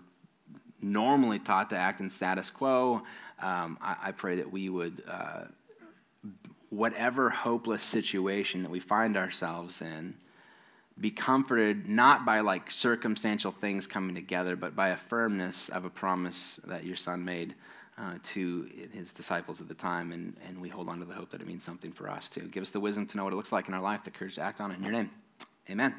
normally 0.80 1.40
taught 1.40 1.72
to 1.72 1.76
act 1.76 2.00
in 2.00 2.10
status 2.10 2.52
quo. 2.52 3.02
Um, 3.40 3.78
I, 3.82 3.96
I, 4.06 4.12
pray 4.12 4.38
that 4.38 4.52
we 4.52 4.68
would, 4.68 5.04
uh, 5.08 5.44
whatever 6.70 7.30
hopeless 7.30 7.84
situation 7.84 8.64
that 8.64 8.72
we 8.72 8.80
find 8.80 9.16
ourselves 9.16 9.82
in, 9.82 10.16
be 11.00 11.12
comforted 11.12 11.88
not 11.88 12.26
by 12.26 12.40
like 12.40 12.72
circumstantial 12.72 13.52
things 13.52 13.86
coming 13.86 14.16
together, 14.16 14.56
but 14.56 14.76
by 14.76 14.90
a 14.90 14.98
firmness 14.98 15.70
of 15.70 15.86
a 15.86 15.90
promise 15.90 16.60
that 16.66 16.84
your 16.84 16.96
son 16.96 17.24
made 17.24 17.54
uh, 17.98 18.16
to 18.24 18.68
his 18.92 19.14
disciples 19.14 19.62
at 19.62 19.68
the 19.68 19.74
time. 19.74 20.12
And, 20.12 20.36
and 20.48 20.60
we 20.60 20.70
hold 20.70 20.90
on 20.90 21.00
to 21.00 21.06
the 21.06 21.14
hope 21.14 21.32
that 21.32 21.42
it 21.42 21.48
means 21.48 21.64
something 21.64 21.92
for 21.92 22.10
us 22.10 22.30
too. 22.30 22.42
Give 22.42 22.64
us 22.64 22.72
the 22.72 22.80
wisdom 22.80 23.06
to 23.08 23.18
know 23.18 23.24
what 23.24 23.34
it 23.34 23.36
looks 23.36 23.52
like 23.52 23.68
in 23.68 23.74
our 23.74 23.82
life, 23.82 24.04
the 24.04 24.12
courage 24.12 24.36
to 24.36 24.42
act 24.42 24.60
on 24.60 24.72
it 24.72 24.78
in 24.78 24.84
your 24.84 24.92
name. 24.92 25.12
Amen. 25.70 25.96